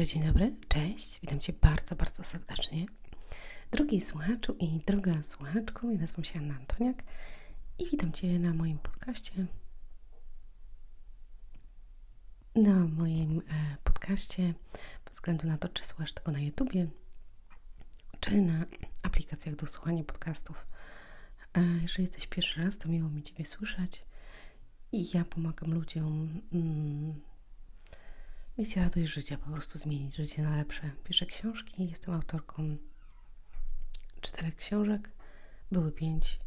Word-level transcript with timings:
dobry, 0.00 0.12
dzień 0.12 0.22
dobry, 0.22 0.56
cześć, 0.68 1.20
witam 1.20 1.40
Cię 1.40 1.52
bardzo, 1.52 1.96
bardzo 1.96 2.24
serdecznie. 2.24 2.86
Drogi 3.70 4.00
słuchaczu 4.00 4.56
i 4.58 4.80
droga 4.86 5.22
słuchaczko, 5.22 5.90
ja 5.90 5.98
nazywam 5.98 6.24
się 6.24 6.38
Anna 6.38 6.54
Antoniak 6.54 7.02
i 7.78 7.86
witam 7.90 8.12
Cię 8.12 8.38
na 8.38 8.54
moim 8.54 8.78
podcaście. 8.78 9.46
Na 12.54 12.74
moim 12.74 13.38
e, 13.38 13.76
podcaście, 13.84 14.54
bez 15.04 15.14
względu 15.14 15.46
na 15.46 15.58
to, 15.58 15.68
czy 15.68 15.84
słuchasz 15.84 16.12
tego 16.12 16.32
na 16.32 16.40
YouTubie, 16.40 16.86
czy 18.20 18.40
na 18.40 18.64
aplikacjach 19.02 19.56
do 19.56 19.66
słuchania 19.66 20.04
podcastów. 20.04 20.66
E, 21.54 21.62
jeżeli 21.82 22.02
jesteś 22.04 22.26
pierwszy 22.26 22.62
raz, 22.62 22.78
to 22.78 22.88
miło 22.88 23.08
mi 23.08 23.22
Ciebie 23.22 23.46
słyszeć 23.46 24.04
i 24.92 25.16
ja 25.16 25.24
pomagam 25.24 25.74
ludziom. 25.74 26.40
Mm, 26.52 27.29
mieć 28.60 28.76
radość 28.76 29.12
życia, 29.12 29.38
po 29.38 29.50
prostu 29.50 29.78
zmienić 29.78 30.16
życie 30.16 30.42
na 30.42 30.56
lepsze. 30.56 30.90
Piszę 31.04 31.26
książki, 31.26 31.88
jestem 31.90 32.14
autorką 32.14 32.76
czterech 34.20 34.56
książek. 34.56 35.10
Były 35.72 35.92
pięć, 35.92 36.40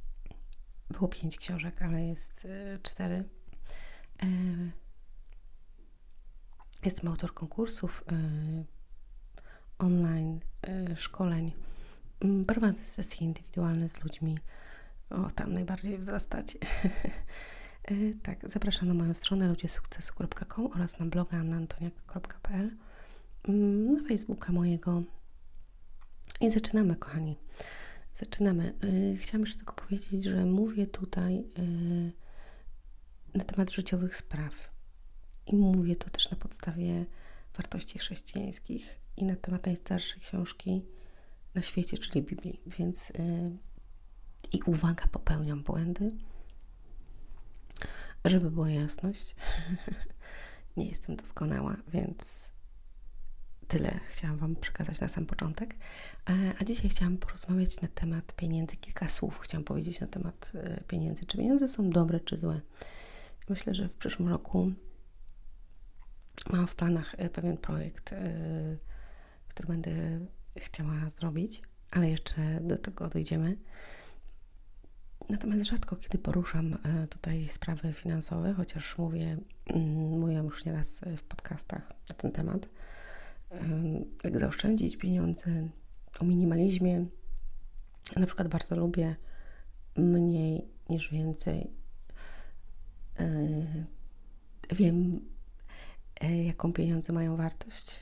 było 0.90 1.08
pięć 1.08 1.38
książek, 1.38 1.82
ale 1.82 2.06
jest 2.06 2.46
y, 2.46 2.80
cztery. 2.84 3.24
E, 4.24 4.28
jestem 6.86 7.08
autorką 7.10 7.48
kursów 7.48 8.04
y, 8.12 8.66
online, 9.78 10.40
szkoleń. 10.96 11.52
Mm, 12.22 12.46
prowadzę 12.46 12.82
sesje 12.82 13.28
indywidualne 13.28 13.90
z 13.90 14.04
ludźmi. 14.04 14.40
O, 15.10 15.32
tam 15.32 15.54
najbardziej 15.54 15.98
wzrastacie. 15.98 16.60
E, 17.84 18.14
tak, 18.24 18.52
zapraszam 18.52 18.88
na 18.88 18.94
moją 18.94 19.14
stronę 19.14 19.48
ludziesukcesu.com 19.48 20.72
oraz 20.76 21.00
na 21.00 21.06
bloga 21.06 21.38
annantoniak.pl 21.38 22.72
mm, 23.48 23.94
na 23.94 24.08
Facebooka 24.08 24.52
mojego 24.52 25.04
i 26.42 26.50
zaczynamy, 26.50 26.96
kochani. 26.96 27.38
Zaczynamy. 28.14 28.74
E, 29.14 29.18
chciałam 29.18 29.42
jeszcze 29.42 29.58
tylko 29.58 29.74
powiedzieć, 29.74 30.24
że 30.24 30.46
mówię 30.46 30.88
tutaj 30.88 31.38
e, 31.38 31.64
na 33.38 33.44
temat 33.44 33.72
życiowych 33.72 34.16
spraw 34.16 34.72
i 35.48 35.56
mówię 35.56 35.96
to 35.96 36.10
też 36.10 36.32
na 36.32 36.38
podstawie 36.38 37.06
wartości 37.58 38.00
chrześcijańskich 38.00 39.00
i 39.18 39.26
na 39.26 39.36
temat 39.36 39.66
najstarszej 39.66 40.22
książki 40.22 40.86
na 41.56 41.62
świecie, 41.62 41.98
czyli 41.98 42.22
Biblii. 42.22 42.62
Więc 42.66 43.14
i 44.54 44.60
uwaga, 44.66 45.08
popełniam 45.08 45.64
błędy 45.64 46.12
żeby 48.26 48.52
była 48.52 48.70
jasność, 48.70 49.36
nie 50.78 50.86
jestem 50.86 51.16
doskonała, 51.16 51.78
więc 51.88 52.54
tyle 53.68 54.00
chciałam 54.10 54.38
Wam 54.38 54.56
przekazać 54.56 55.00
na 55.00 55.08
sam 55.08 55.26
początek. 55.26 55.76
E, 56.30 56.34
a 56.62 56.64
dzisiaj 56.64 56.90
chciałam 56.90 57.18
porozmawiać 57.18 57.82
na 57.82 57.88
temat 57.88 58.34
pieniędzy. 58.36 58.78
Kilka 58.78 59.10
słów 59.10 59.40
chciałam 59.40 59.64
powiedzieć 59.64 60.00
na 60.00 60.08
temat 60.08 60.52
e, 60.56 60.84
pieniędzy. 60.88 61.26
Czy 61.26 61.38
pieniądze 61.38 61.68
są 61.68 61.90
dobre, 61.90 62.20
czy 62.20 62.38
złe? 62.38 62.62
Myślę, 63.50 63.74
że 63.74 63.90
w 63.90 63.94
przyszłym 63.94 64.30
roku 64.30 64.72
mam 66.50 66.68
w 66.68 66.76
planach 66.76 67.16
e, 67.18 67.30
pewien 67.30 67.58
projekt, 67.58 68.16
który 69.48 69.68
będę 69.68 69.92
chciała 70.58 71.10
zrobić, 71.10 71.62
ale 71.92 72.10
jeszcze 72.10 72.60
do 72.62 72.78
tego 72.78 73.08
dojdziemy. 73.10 73.58
Natomiast 75.30 75.66
rzadko 75.70 75.96
kiedy 75.96 76.18
poruszam 76.18 76.74
e, 76.74 77.08
tutaj 77.08 77.50
sprawy 77.50 77.94
finansowe, 77.94 78.54
chociaż 78.54 78.98
mówię, 78.98 79.38
mm, 79.66 80.20
mówiłam 80.20 80.46
już 80.46 80.66
nieraz 80.66 81.02
w 81.18 81.24
podcastach 81.24 81.94
na 82.10 82.16
ten 82.16 82.32
temat, 82.32 82.70
jak 84.24 84.40
zaoszczędzić 84.40 84.98
pieniądze, 84.98 85.70
o 86.20 86.26
minimalizmie. 86.26 87.06
Na 88.16 88.26
przykład 88.26 88.48
bardzo 88.48 88.76
lubię 88.76 89.16
mniej 89.98 90.68
niż 90.90 91.12
więcej. 91.12 91.72
E, 93.20 93.28
wiem, 94.76 95.20
e, 96.22 96.44
jaką 96.44 96.74
pieniądze 96.74 97.14
mają 97.14 97.38
wartość. 97.38 98.00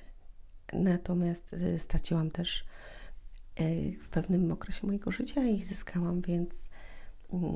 Natomiast 0.74 1.56
straciłam 1.78 2.32
też 2.32 2.66
w 4.02 4.10
pewnym 4.10 4.52
okresie 4.52 4.88
mojego 4.88 5.12
życia 5.12 5.44
i 5.44 5.64
zyskałam, 5.64 6.22
więc 6.22 6.70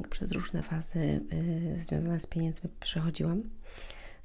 przez 0.09 0.31
różne 0.31 0.63
fazy 0.63 0.99
y, 1.33 1.79
związane 1.79 2.19
z 2.19 2.27
pieniędzmi 2.27 2.69
przechodziłam. 2.79 3.43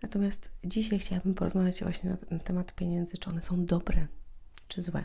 Natomiast 0.03 0.51
dzisiaj 0.65 0.99
chciałabym 0.99 1.35
porozmawiać 1.35 1.83
właśnie 1.83 2.11
na, 2.11 2.17
na 2.31 2.39
temat 2.39 2.75
pieniędzy, 2.75 3.19
czy 3.19 3.31
one 3.31 3.43
są 3.43 3.67
dobre, 3.67 4.07
czy 4.69 4.83
złe. 4.83 5.05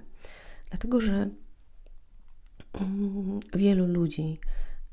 Dlatego, 0.69 1.01
że 1.01 1.29
mm, 2.73 3.39
wielu 3.53 3.87
ludzi 3.87 4.39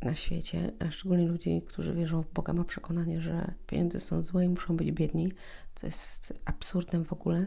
na 0.02 0.14
świecie, 0.14 0.72
a 0.78 0.90
szczególnie 0.90 1.26
ludzi, 1.26 1.62
którzy 1.66 1.94
wierzą 1.94 2.22
w 2.22 2.32
Boga, 2.32 2.52
ma 2.52 2.64
przekonanie, 2.64 3.20
że 3.20 3.54
pieniądze 3.66 4.00
są 4.00 4.22
złe 4.22 4.44
i 4.44 4.48
muszą 4.48 4.76
być 4.76 4.92
biedni. 4.92 5.32
To 5.74 5.86
jest 5.86 6.32
absurdem 6.44 7.04
w 7.04 7.12
ogóle. 7.12 7.46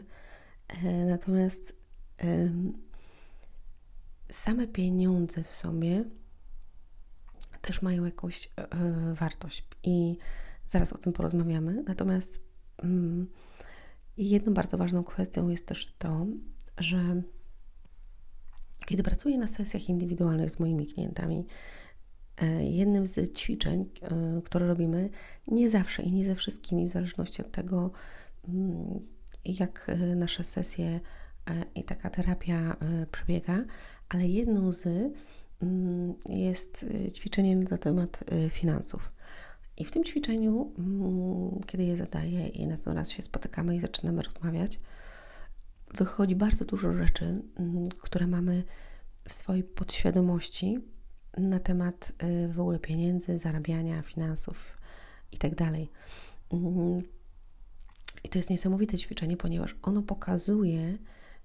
E, 0.68 1.04
natomiast 1.04 1.76
same 4.30 4.66
pieniądze 4.66 5.42
w 5.42 5.50
sobie 5.50 6.04
też 7.66 7.82
mają 7.82 8.04
jakąś 8.04 8.48
e, 8.56 9.14
wartość 9.14 9.68
i 9.82 10.16
zaraz 10.66 10.92
o 10.92 10.98
tym 10.98 11.12
porozmawiamy. 11.12 11.82
Natomiast 11.86 12.40
mm, 12.82 13.26
jedną 14.16 14.54
bardzo 14.54 14.78
ważną 14.78 15.04
kwestią 15.04 15.48
jest 15.48 15.66
też 15.66 15.94
to, 15.98 16.26
że 16.78 17.22
kiedy 18.86 19.02
pracuję 19.02 19.38
na 19.38 19.48
sesjach 19.48 19.88
indywidualnych 19.88 20.50
z 20.50 20.60
moimi 20.60 20.86
klientami, 20.86 21.46
e, 22.42 22.64
jednym 22.64 23.06
z 23.06 23.32
ćwiczeń, 23.32 23.90
które 24.44 24.66
robimy, 24.66 25.10
nie 25.48 25.70
zawsze 25.70 26.02
i 26.02 26.12
nie 26.12 26.24
ze 26.24 26.34
wszystkimi, 26.34 26.88
w 26.88 26.92
zależności 26.92 27.42
od 27.42 27.52
tego, 27.52 27.90
mm, 28.48 29.00
jak 29.44 29.86
nasze 30.16 30.44
sesje 30.44 31.00
i 31.74 31.84
taka 31.84 32.10
terapia 32.10 32.76
przebiega, 33.12 33.64
ale 34.08 34.28
jedną 34.28 34.72
z 34.72 35.12
jest 36.28 36.82
y, 36.82 37.12
ćwiczenie 37.12 37.56
na 37.56 37.78
temat 37.78 38.20
y, 38.46 38.50
finansów. 38.50 39.12
I 39.76 39.84
w 39.84 39.90
tym 39.90 40.04
ćwiczeniu, 40.04 40.72
mm, 40.78 41.60
kiedy 41.66 41.84
je 41.84 41.96
zadaję 41.96 42.48
i 42.48 42.66
następny 42.66 42.94
raz 42.94 43.10
się 43.10 43.22
spotykamy 43.22 43.76
i 43.76 43.80
zaczynamy 43.80 44.22
rozmawiać, 44.22 44.80
wychodzi 45.94 46.36
bardzo 46.36 46.64
dużo 46.64 46.92
rzeczy, 46.92 47.24
mm, 47.24 47.84
które 48.02 48.26
mamy 48.26 48.64
w 49.28 49.32
swojej 49.32 49.64
podświadomości 49.64 50.78
na 51.38 51.60
temat 51.60 52.12
y, 52.22 52.48
w 52.48 52.60
ogóle 52.60 52.78
pieniędzy, 52.78 53.38
zarabiania, 53.38 54.02
finansów 54.02 54.78
itd. 55.32 55.56
Tak 55.56 55.74
I 58.24 58.28
to 58.28 58.38
jest 58.38 58.50
niesamowite 58.50 58.98
ćwiczenie, 58.98 59.36
ponieważ 59.36 59.76
ono 59.82 60.02
pokazuje, 60.02 60.98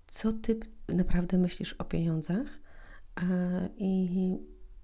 co 0.08 0.34
ty 0.34 0.60
naprawdę 0.88 1.38
myślisz 1.38 1.74
o 1.74 1.86
pieniądzach 1.86 2.62
i 3.78 4.38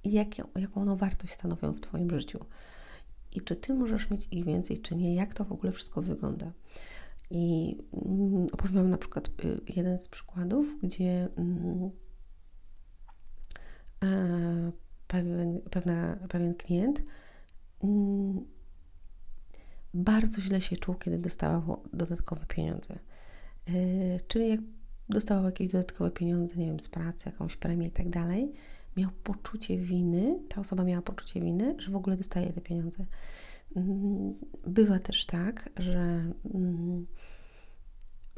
jak, 0.03 0.27
jaką 0.55 0.81
one 0.81 0.95
wartość 0.95 1.33
stanowią 1.33 1.73
w 1.73 1.79
Twoim 1.79 2.09
życiu. 2.09 2.45
I 3.35 3.41
czy 3.41 3.55
Ty 3.55 3.73
możesz 3.73 4.09
mieć 4.09 4.27
ich 4.31 4.45
więcej, 4.45 4.77
czy 4.77 4.95
nie, 4.95 5.15
jak 5.15 5.33
to 5.33 5.45
w 5.45 5.51
ogóle 5.51 5.71
wszystko 5.71 6.01
wygląda. 6.01 6.51
I 7.31 7.77
mm, 7.93 8.47
opowiem 8.51 8.89
na 8.89 8.97
przykład 8.97 9.27
y, 9.27 9.61
jeden 9.75 9.99
z 9.99 10.07
przykładów, 10.07 10.81
gdzie 10.83 11.27
mm, 11.37 11.91
pewien, 15.07 15.61
pewna, 15.71 16.17
pewien 16.29 16.55
klient 16.55 17.03
mm, 17.83 18.45
bardzo 19.93 20.41
źle 20.41 20.61
się 20.61 20.77
czuł, 20.77 20.95
kiedy 20.95 21.17
dostawał 21.17 21.83
dodatkowe 21.93 22.45
pieniądze. 22.45 22.99
Y, 23.69 24.19
czyli 24.27 24.49
jak 24.49 24.59
dostawał 25.09 25.45
jakieś 25.45 25.71
dodatkowe 25.71 26.11
pieniądze, 26.11 26.55
nie 26.55 26.65
wiem, 26.65 26.79
z 26.79 26.89
pracy, 26.89 27.29
jakąś 27.29 27.55
premię 27.55 27.87
i 27.87 27.91
tak 27.91 28.09
dalej, 28.09 28.53
miał 28.97 29.09
poczucie 29.23 29.77
winy, 29.77 30.39
ta 30.49 30.61
osoba 30.61 30.83
miała 30.83 31.01
poczucie 31.01 31.41
winy, 31.41 31.75
że 31.79 31.91
w 31.91 31.95
ogóle 31.95 32.17
dostaje 32.17 32.53
te 32.53 32.61
pieniądze. 32.61 33.05
Mm, 33.75 34.33
bywa 34.67 34.99
też 34.99 35.25
tak, 35.25 35.69
że 35.77 36.31
mm, 36.53 37.05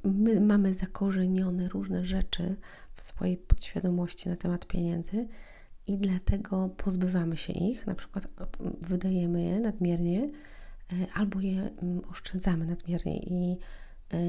my 0.04 0.42
mamy 0.42 0.74
zakorzenione 0.74 1.70
różne 1.70 2.06
rzeczy 2.06 2.56
w 2.96 3.04
swojej 3.04 3.38
podświadomości 3.38 4.30
na 4.30 4.36
temat 4.36 4.68
pieniędzy 4.68 5.28
i 5.88 5.98
dlatego 5.98 6.70
pozbywamy 6.78 7.38
się 7.38 7.54
ich, 7.54 7.88
na 7.88 7.96
przykład 7.96 8.28
wydajemy 8.88 9.44
je 9.44 9.60
nadmiernie 9.60 10.30
e, 10.94 11.08
albo 11.14 11.40
je 11.40 11.62
mm, 11.62 12.02
oszczędzamy 12.10 12.66
nadmiernie 12.66 13.20
i 13.20 13.58
e, 14.14 14.20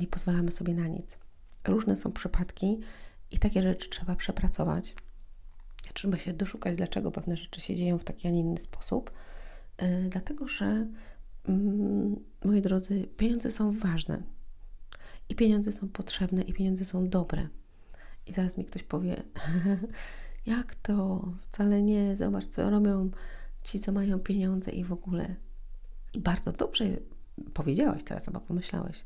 nie 0.00 0.06
pozwalamy 0.10 0.50
sobie 0.50 0.74
na 0.74 0.88
nic 0.88 1.23
różne 1.66 1.96
są 1.96 2.12
przypadki 2.12 2.80
i 3.30 3.38
takie 3.38 3.62
rzeczy 3.62 3.90
trzeba 3.90 4.16
przepracować. 4.16 4.94
Trzeba 5.94 6.16
się 6.16 6.32
doszukać, 6.32 6.76
dlaczego 6.76 7.10
pewne 7.10 7.36
rzeczy 7.36 7.60
się 7.60 7.74
dzieją 7.74 7.98
w 7.98 8.04
taki, 8.04 8.28
a 8.28 8.30
nie 8.30 8.40
inny 8.40 8.60
sposób. 8.60 9.12
Yy, 9.82 10.08
dlatego, 10.08 10.48
że 10.48 10.86
yy, 11.48 11.54
moi 12.44 12.62
drodzy, 12.62 13.08
pieniądze 13.16 13.50
są 13.50 13.72
ważne. 13.72 14.22
I 15.28 15.34
pieniądze 15.34 15.72
są 15.72 15.88
potrzebne, 15.88 16.42
i 16.42 16.52
pieniądze 16.52 16.84
są 16.84 17.08
dobre. 17.08 17.48
I 18.26 18.32
zaraz 18.32 18.58
mi 18.58 18.64
ktoś 18.64 18.82
powie, 18.82 19.22
jak 20.46 20.74
to? 20.74 21.28
Wcale 21.40 21.82
nie, 21.82 22.16
zobacz, 22.16 22.46
co 22.46 22.70
robią 22.70 23.10
ci, 23.62 23.80
co 23.80 23.92
mają 23.92 24.18
pieniądze 24.18 24.70
i 24.70 24.84
w 24.84 24.92
ogóle. 24.92 25.34
I 26.12 26.20
bardzo 26.20 26.52
dobrze 26.52 26.84
powiedziałaś 27.54 28.04
teraz, 28.04 28.28
albo 28.28 28.40
pomyślałeś. 28.40 29.04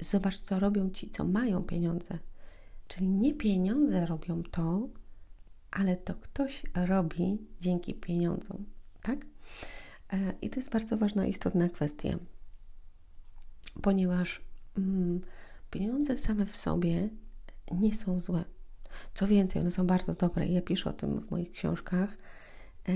Zobacz, 0.00 0.38
co 0.38 0.60
robią 0.60 0.90
ci, 0.90 1.10
co 1.10 1.24
mają 1.24 1.62
pieniądze. 1.62 2.18
Czyli 2.88 3.08
nie 3.08 3.34
pieniądze 3.34 4.06
robią 4.06 4.42
to, 4.42 4.88
ale 5.70 5.96
to 5.96 6.14
ktoś 6.14 6.62
robi 6.74 7.38
dzięki 7.60 7.94
pieniądzom, 7.94 8.64
tak? 9.02 9.26
E, 10.12 10.32
I 10.42 10.50
to 10.50 10.60
jest 10.60 10.70
bardzo 10.70 10.96
ważna, 10.96 11.26
istotna 11.26 11.68
kwestia, 11.68 12.18
ponieważ 13.82 14.40
mm, 14.78 15.20
pieniądze 15.70 16.18
same 16.18 16.46
w 16.46 16.56
sobie 16.56 17.08
nie 17.72 17.94
są 17.94 18.20
złe. 18.20 18.44
Co 19.14 19.26
więcej, 19.26 19.62
one 19.62 19.70
są 19.70 19.86
bardzo 19.86 20.14
dobre. 20.14 20.46
Ja 20.46 20.62
piszę 20.62 20.90
o 20.90 20.92
tym 20.92 21.20
w 21.20 21.30
moich 21.30 21.50
książkach. 21.52 22.16
E, 22.88 22.94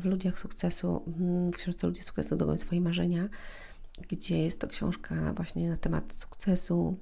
w 0.00 0.04
Ludziach 0.04 0.38
Sukcesu, 0.38 1.02
mm, 1.06 1.52
w 1.52 1.56
książce 1.56 1.86
Ludzie 1.86 2.02
Sukcesu 2.02 2.36
Dogoń 2.36 2.58
Swoje 2.58 2.80
Marzenia, 2.80 3.28
gdzie 4.08 4.38
jest 4.38 4.60
to 4.60 4.68
książka 4.68 5.32
właśnie 5.32 5.70
na 5.70 5.76
temat 5.76 6.12
sukcesu, 6.12 6.98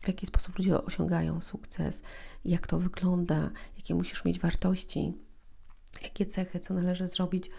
w 0.00 0.08
jaki 0.08 0.26
sposób 0.26 0.58
ludzie 0.58 0.84
osiągają 0.84 1.40
sukces, 1.40 2.02
jak 2.44 2.66
to 2.66 2.78
wygląda, 2.78 3.50
jakie 3.76 3.94
musisz 3.94 4.24
mieć 4.24 4.40
wartości, 4.40 5.12
jakie 6.02 6.26
cechy, 6.26 6.60
co 6.60 6.74
należy 6.74 7.08
zrobić, 7.08 7.50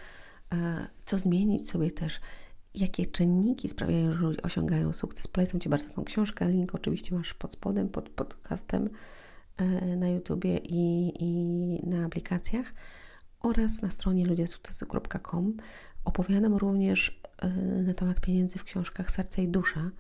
e, 0.54 0.88
co 1.06 1.18
zmienić 1.18 1.70
sobie 1.70 1.92
też, 1.92 2.20
jakie 2.76 3.06
czynniki 3.06 3.70
sprawiają, 3.70 4.14
że 4.14 4.20
ludzie 4.20 4.42
osiągają 4.42 4.94
sukces. 4.94 5.28
Polecam 5.28 5.60
Ci 5.60 5.70
bardzo 5.70 5.90
tą 5.90 6.04
książkę. 6.04 6.52
Link 6.52 6.76
oczywiście 6.76 7.16
masz 7.16 7.34
pod 7.34 7.54
spodem, 7.54 7.90
pod 7.90 8.10
podcastem 8.10 8.90
e, 9.58 9.96
na 9.96 10.10
YouTubie 10.10 10.58
i, 10.58 11.14
i 11.20 11.88
na 11.88 12.06
aplikacjach 12.06 12.74
oraz 13.40 13.82
na 13.82 13.92
stronie 13.92 14.26
ludziesukcesu.com. 14.26 15.58
Opowiadam 16.06 16.56
również 16.56 17.21
na 17.84 17.94
temat 17.94 18.22
pieniędzy 18.22 18.60
w 18.60 18.64
książkach 18.64 19.12
Serce 19.12 19.44
i 19.44 19.48
Dusza 19.48 19.92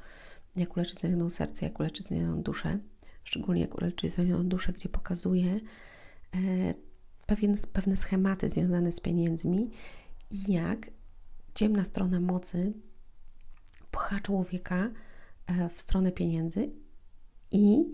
jak 0.56 0.76
uleczyć 0.76 1.00
zranioną 1.00 1.30
serce, 1.30 1.66
jak 1.66 1.80
uleczyć 1.80 2.08
zranioną 2.08 2.42
duszę, 2.42 2.80
szczególnie 3.24 3.62
jak 3.62 3.76
uleczyć 3.76 4.12
zranioną 4.12 4.50
duszę, 4.50 4.74
gdzie 4.74 4.90
pokazuje 4.90 5.60
e, 6.36 6.74
pewien, 7.26 7.58
pewne 7.74 7.98
schematy 7.98 8.50
związane 8.50 8.92
z 8.92 9.00
pieniędzmi 9.00 9.70
i 10.30 10.54
jak 10.54 10.90
ciemna 11.56 11.86
strona 11.86 12.20
mocy 12.20 12.74
pcha 13.92 14.20
człowieka 14.20 14.92
e, 15.48 15.70
w 15.70 15.82
stronę 15.82 16.12
pieniędzy 16.12 16.72
i 17.52 17.86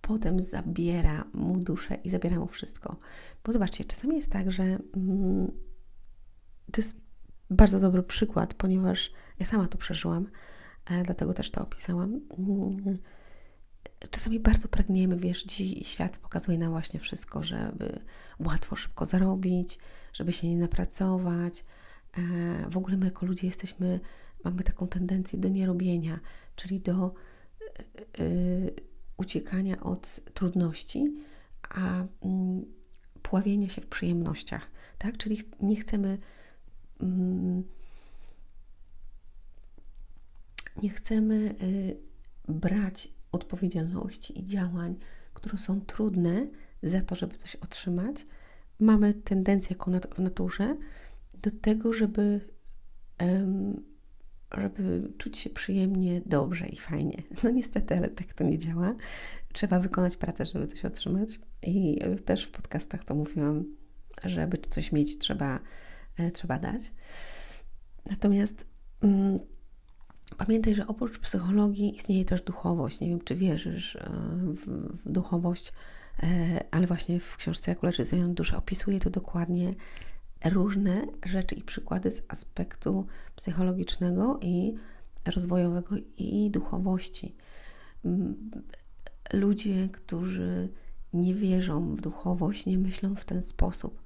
potem 0.00 0.42
zabiera 0.42 1.24
mu 1.32 1.56
duszę 1.56 1.94
i 1.94 2.10
zabiera 2.10 2.38
mu 2.38 2.46
wszystko. 2.46 2.96
Bo 3.44 3.52
zobaczcie, 3.52 3.84
czasami 3.84 4.16
jest 4.16 4.32
tak, 4.32 4.52
że 4.52 4.62
mm, 4.62 5.46
to 6.72 6.80
jest 6.80 6.96
bardzo 7.50 7.80
dobry 7.80 8.02
przykład, 8.02 8.54
ponieważ 8.54 9.12
ja 9.38 9.46
sama 9.46 9.68
to 9.68 9.78
przeżyłam 9.78 10.26
dlatego 11.04 11.34
też 11.34 11.50
to 11.50 11.62
opisałam. 11.62 12.20
Czasami 14.10 14.40
bardzo 14.40 14.68
pragniemy, 14.68 15.16
wiesz, 15.16 15.44
dziś 15.44 15.88
świat 15.88 16.18
pokazuje 16.18 16.58
nam 16.58 16.70
właśnie 16.70 17.00
wszystko, 17.00 17.42
żeby 17.42 18.00
łatwo, 18.38 18.76
szybko 18.76 19.06
zarobić, 19.06 19.78
żeby 20.12 20.32
się 20.32 20.48
nie 20.48 20.56
napracować. 20.56 21.64
E, 22.18 22.70
w 22.70 22.76
ogóle 22.76 22.96
my 22.96 23.04
jako 23.04 23.26
ludzie 23.26 23.46
jesteśmy, 23.46 24.00
mamy 24.44 24.62
taką 24.62 24.88
tendencję 24.88 25.38
do 25.38 25.48
nierobienia, 25.48 26.20
czyli 26.56 26.80
do 26.80 27.14
yy, 28.18 28.74
uciekania 29.16 29.80
od 29.80 30.20
trudności, 30.34 31.14
a 31.70 32.04
yy, 32.24 32.64
pławienia 33.22 33.68
się 33.68 33.80
w 33.80 33.86
przyjemnościach, 33.86 34.70
tak? 34.98 35.16
Czyli 35.16 35.38
nie 35.60 35.76
chcemy 35.76 36.18
nie 40.82 40.90
chcemy 40.90 41.54
y, 41.62 41.96
brać 42.48 43.08
odpowiedzialności 43.32 44.38
i 44.38 44.44
działań, 44.44 44.96
które 45.34 45.58
są 45.58 45.80
trudne 45.80 46.46
za 46.82 47.02
to, 47.02 47.14
żeby 47.14 47.36
coś 47.36 47.56
otrzymać. 47.56 48.26
Mamy 48.80 49.14
tendencję 49.14 49.76
jako 49.78 49.90
w 50.14 50.18
naturze 50.18 50.76
do 51.42 51.50
tego, 51.50 51.92
żeby, 51.92 52.40
żeby 54.58 55.12
czuć 55.18 55.38
się 55.38 55.50
przyjemnie, 55.50 56.22
dobrze 56.26 56.66
i 56.68 56.76
fajnie. 56.76 57.22
No 57.44 57.50
niestety, 57.50 57.96
ale 57.96 58.08
tak 58.08 58.34
to 58.34 58.44
nie 58.44 58.58
działa. 58.58 58.94
Trzeba 59.52 59.80
wykonać 59.80 60.16
pracę, 60.16 60.46
żeby 60.46 60.66
coś 60.66 60.84
otrzymać. 60.84 61.40
I 61.62 61.98
też 62.24 62.44
w 62.44 62.50
podcastach 62.50 63.04
to 63.04 63.14
mówiłam, 63.14 63.64
żeby 64.24 64.58
coś 64.58 64.92
mieć, 64.92 65.18
trzeba, 65.18 65.60
trzeba 66.32 66.58
dać. 66.58 66.92
Natomiast 68.10 68.66
mm, 69.02 69.38
Pamiętaj, 70.38 70.74
że 70.74 70.86
oprócz 70.86 71.18
psychologii 71.18 71.96
istnieje 71.96 72.24
też 72.24 72.42
duchowość. 72.42 73.00
Nie 73.00 73.08
wiem, 73.08 73.20
czy 73.24 73.34
wierzysz 73.34 73.96
e, 73.96 74.10
w, 74.42 74.66
w 75.04 75.12
duchowość, 75.12 75.72
e, 76.22 76.64
ale 76.70 76.86
właśnie 76.86 77.20
w 77.20 77.36
książce 77.36 77.70
Jak 77.70 77.82
uleczyć 77.82 78.06
zranioną 78.06 78.34
duszę 78.34 78.56
opisuje 78.56 79.00
to 79.00 79.10
dokładnie 79.10 79.74
różne 80.44 81.06
rzeczy 81.26 81.54
i 81.54 81.62
przykłady 81.62 82.12
z 82.12 82.22
aspektu 82.28 83.06
psychologicznego 83.36 84.38
i 84.42 84.74
rozwojowego 85.26 85.96
i 86.16 86.50
duchowości. 86.50 87.34
Ludzie, 89.32 89.88
którzy 89.88 90.68
nie 91.12 91.34
wierzą 91.34 91.96
w 91.96 92.00
duchowość, 92.00 92.66
nie 92.66 92.78
myślą 92.78 93.14
w 93.14 93.24
ten 93.24 93.42
sposób, 93.42 93.99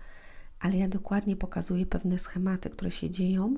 ale 0.65 0.77
ja 0.77 0.89
dokładnie 0.89 1.37
pokazuję 1.37 1.87
pewne 1.87 2.19
schematy, 2.19 2.71
które 2.71 2.91
się 2.91 3.11
dzieją 3.11 3.55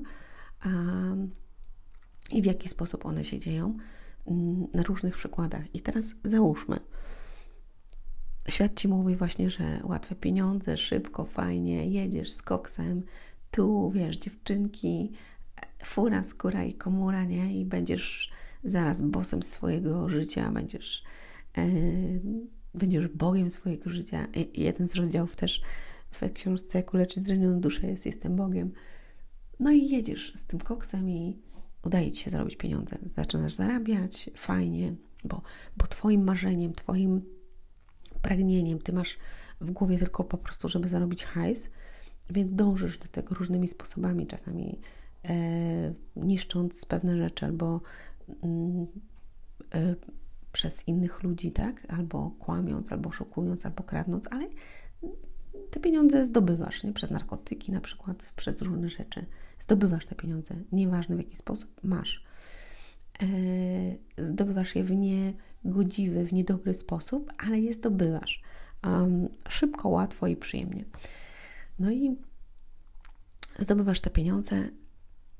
i 2.31 2.41
w 2.41 2.45
jaki 2.45 2.69
sposób 2.69 3.05
one 3.05 3.23
się 3.23 3.39
dzieją 3.39 3.77
mm, 4.27 4.67
na 4.73 4.83
różnych 4.83 5.17
przykładach. 5.17 5.75
I 5.75 5.81
teraz 5.81 6.15
załóżmy, 6.23 6.79
świat 8.49 8.75
ci 8.75 8.87
mówi 8.87 9.15
właśnie, 9.15 9.49
że 9.49 9.79
łatwe 9.83 10.15
pieniądze, 10.15 10.77
szybko, 10.77 11.25
fajnie, 11.25 11.89
jedziesz 11.89 12.31
z 12.31 12.41
koksem, 12.41 13.03
tu 13.51 13.91
wiesz, 13.91 14.17
dziewczynki, 14.17 15.11
fura, 15.83 16.23
skóra 16.23 16.63
i 16.63 16.73
komura, 16.73 17.23
nie? 17.23 17.59
I 17.61 17.65
będziesz 17.65 18.31
zaraz 18.63 19.01
bosem 19.01 19.43
swojego 19.43 20.09
życia, 20.09 20.51
będziesz, 20.51 21.03
będziesz 22.73 23.07
Bogiem 23.07 23.51
swojego 23.51 23.89
życia. 23.89 24.27
I 24.35 24.61
jeden 24.61 24.87
z 24.87 24.95
rozdziałów 24.95 25.35
też 25.35 25.61
w 26.11 26.33
książce 26.33 26.77
Jak 26.77 26.93
uleczyć 26.93 27.27
zranioną 27.27 27.59
duszę 27.59 27.87
jest 27.87 28.05
Jestem 28.05 28.35
Bogiem. 28.35 28.71
No 29.59 29.71
i 29.71 29.89
jedziesz 29.89 30.31
z 30.35 30.45
tym 30.45 30.59
koksem 30.59 31.09
i 31.09 31.37
udaje 31.85 32.11
Ci 32.11 32.23
się 32.23 32.31
zarobić 32.31 32.55
pieniądze, 32.55 32.97
zaczynasz 33.05 33.53
zarabiać, 33.53 34.29
fajnie, 34.35 34.95
bo, 35.23 35.41
bo 35.77 35.87
Twoim 35.87 36.23
marzeniem, 36.23 36.73
Twoim 36.73 37.21
pragnieniem, 38.21 38.79
Ty 38.79 38.93
masz 38.93 39.17
w 39.61 39.71
głowie 39.71 39.97
tylko 39.97 40.23
po 40.23 40.37
prostu, 40.37 40.69
żeby 40.69 40.87
zarobić 40.87 41.23
hajs, 41.23 41.69
więc 42.29 42.55
dążysz 42.55 42.97
do 42.97 43.07
tego 43.07 43.35
różnymi 43.35 43.67
sposobami, 43.67 44.27
czasami 44.27 44.79
e, 45.25 45.93
niszcząc 46.15 46.85
pewne 46.85 47.17
rzeczy 47.17 47.45
albo 47.45 47.81
mm, 48.43 48.87
e, 49.73 49.95
przez 50.51 50.87
innych 50.87 51.23
ludzi, 51.23 51.51
tak? 51.51 51.85
Albo 51.89 52.31
kłamiąc, 52.39 52.91
albo 52.91 53.09
oszukując, 53.09 53.65
albo 53.65 53.83
kradnąc, 53.83 54.27
ale 54.31 54.47
te 55.71 55.79
pieniądze 55.79 56.25
zdobywasz, 56.25 56.83
nie? 56.83 56.93
Przez 56.93 57.11
narkotyki 57.11 57.71
na 57.71 57.81
przykład, 57.81 58.33
przez 58.35 58.61
różne 58.61 58.89
rzeczy. 58.89 59.25
Zdobywasz 59.59 60.05
te 60.05 60.15
pieniądze, 60.15 60.55
nieważne 60.71 61.15
w 61.15 61.19
jaki 61.19 61.37
sposób, 61.37 61.69
masz. 61.83 62.23
E, 63.23 63.27
zdobywasz 64.25 64.75
je 64.75 64.83
w 64.83 64.91
niegodziwy, 64.91 66.25
w 66.25 66.33
niedobry 66.33 66.73
sposób, 66.73 67.33
ale 67.37 67.59
je 67.59 67.73
zdobywasz. 67.73 68.41
Um, 68.83 69.29
szybko, 69.49 69.89
łatwo 69.89 70.27
i 70.27 70.35
przyjemnie. 70.35 70.85
No 71.79 71.91
i 71.91 72.15
zdobywasz 73.59 74.01
te 74.01 74.09
pieniądze 74.09 74.69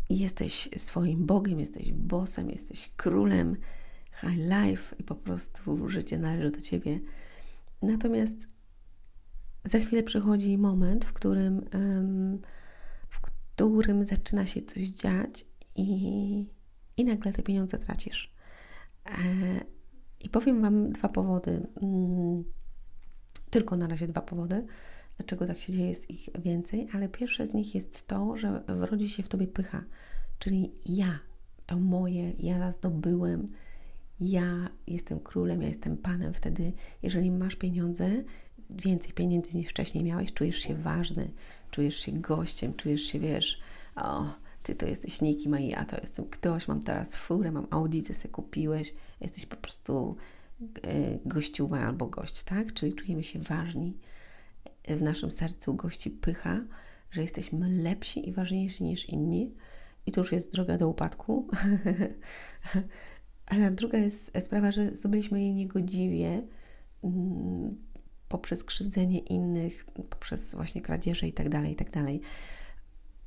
jesteś 0.10 0.69
swoim 0.77 1.25
Bogiem, 1.25 1.60
jesteś 1.60 1.93
bosem, 1.93 2.50
jesteś 2.50 2.91
królem, 2.96 3.55
high 4.22 4.38
life 4.38 4.96
i 5.00 5.03
po 5.03 5.15
prostu 5.15 5.89
życie 5.89 6.17
należy 6.17 6.51
do 6.51 6.62
Ciebie. 6.62 7.00
Natomiast 7.81 8.48
za 9.67 9.79
chwilę 9.79 10.03
przychodzi 10.03 10.57
moment, 10.57 11.05
w 11.05 11.13
którym, 11.13 11.65
w 13.09 13.21
którym 13.21 14.05
zaczyna 14.05 14.45
się 14.45 14.62
coś 14.62 14.88
dziać 14.88 15.45
i, 15.75 16.45
i 16.97 17.05
nagle 17.05 17.33
te 17.33 17.43
pieniądze 17.43 17.77
tracisz. 17.77 18.33
E, 19.05 19.12
I 20.19 20.29
powiem 20.29 20.62
Wam 20.62 20.91
dwa 20.91 21.09
powody. 21.09 21.67
Mm, 21.81 22.43
tylko 23.50 23.77
na 23.77 23.88
razie 23.88 24.07
dwa 24.07 24.21
powody, 24.21 24.65
dlaczego 25.17 25.45
tak 25.45 25.59
się 25.59 25.74
dzieje, 25.74 25.88
jest 25.88 26.09
ich 26.09 26.29
więcej, 26.39 26.88
ale 26.93 27.09
pierwsze 27.09 27.47
z 27.47 27.53
nich 27.53 27.75
jest 27.75 28.07
to, 28.07 28.38
że 28.38 28.63
wrodzi 28.67 29.09
się 29.09 29.24
w 29.24 29.29
Tobie 29.29 29.47
pycha, 29.47 29.83
czyli 30.39 30.71
ja, 30.86 31.19
to 31.65 31.77
moje, 31.77 32.31
ja 32.31 32.71
zdobyłem, 32.71 33.51
ja 34.19 34.69
jestem 34.88 35.19
królem, 35.19 35.62
ja 35.62 35.67
jestem 35.67 35.97
panem. 35.97 36.33
Wtedy, 36.33 36.74
jeżeli 37.03 37.31
masz 37.31 37.55
pieniądze, 37.55 38.24
więcej 38.69 39.13
pieniędzy 39.13 39.57
niż 39.57 39.69
wcześniej 39.69 40.03
miałeś, 40.03 40.33
czujesz 40.33 40.57
się 40.57 40.75
ważny, 40.75 41.31
czujesz 41.71 42.00
się 42.00 42.12
gościem, 42.12 42.74
czujesz 42.74 43.01
się, 43.01 43.19
wiesz, 43.19 43.59
o, 43.95 44.25
ty 44.63 44.75
to 44.75 44.88
jesteś 44.88 45.21
nikim, 45.21 45.53
a 45.53 45.59
ja 45.59 45.86
to 45.86 45.97
jestem 46.01 46.25
ktoś, 46.25 46.67
mam 46.67 46.79
teraz 46.79 47.15
furę, 47.15 47.51
mam 47.51 47.67
audicę, 47.69 48.13
sobie 48.13 48.31
kupiłeś, 48.31 48.93
jesteś 49.21 49.45
po 49.45 49.55
prostu 49.55 50.15
e, 50.83 51.19
gościuwa 51.25 51.79
albo 51.79 52.07
gość, 52.07 52.43
tak? 52.43 52.74
Czyli 52.74 52.93
czujemy 52.93 53.24
się 53.24 53.39
ważni. 53.39 53.97
W 54.88 55.01
naszym 55.01 55.31
sercu 55.31 55.74
gości 55.74 56.09
pycha, 56.09 56.62
że 57.12 57.21
jesteśmy 57.21 57.69
lepsi 57.83 58.29
i 58.29 58.33
ważniejsi 58.33 58.83
niż 58.83 59.09
inni. 59.09 59.53
I 60.05 60.12
to 60.12 60.21
już 60.21 60.31
jest 60.31 60.51
droga 60.51 60.77
do 60.77 60.89
upadku. 60.89 61.47
A 63.45 63.71
druga 63.71 63.97
jest 63.97 64.41
sprawa, 64.41 64.71
że 64.71 64.95
zdobyliśmy 64.95 65.41
jej 65.41 65.53
niegodziwie 65.53 66.41
mm, 67.03 67.77
poprzez 68.29 68.63
krzywdzenie 68.63 69.19
innych, 69.19 69.86
poprzez 69.86 70.55
właśnie 70.55 70.81
kradzieże 70.81 71.31
tak 71.31 71.50
i 71.72 71.75
tak 71.75 71.91
dalej. 71.91 72.22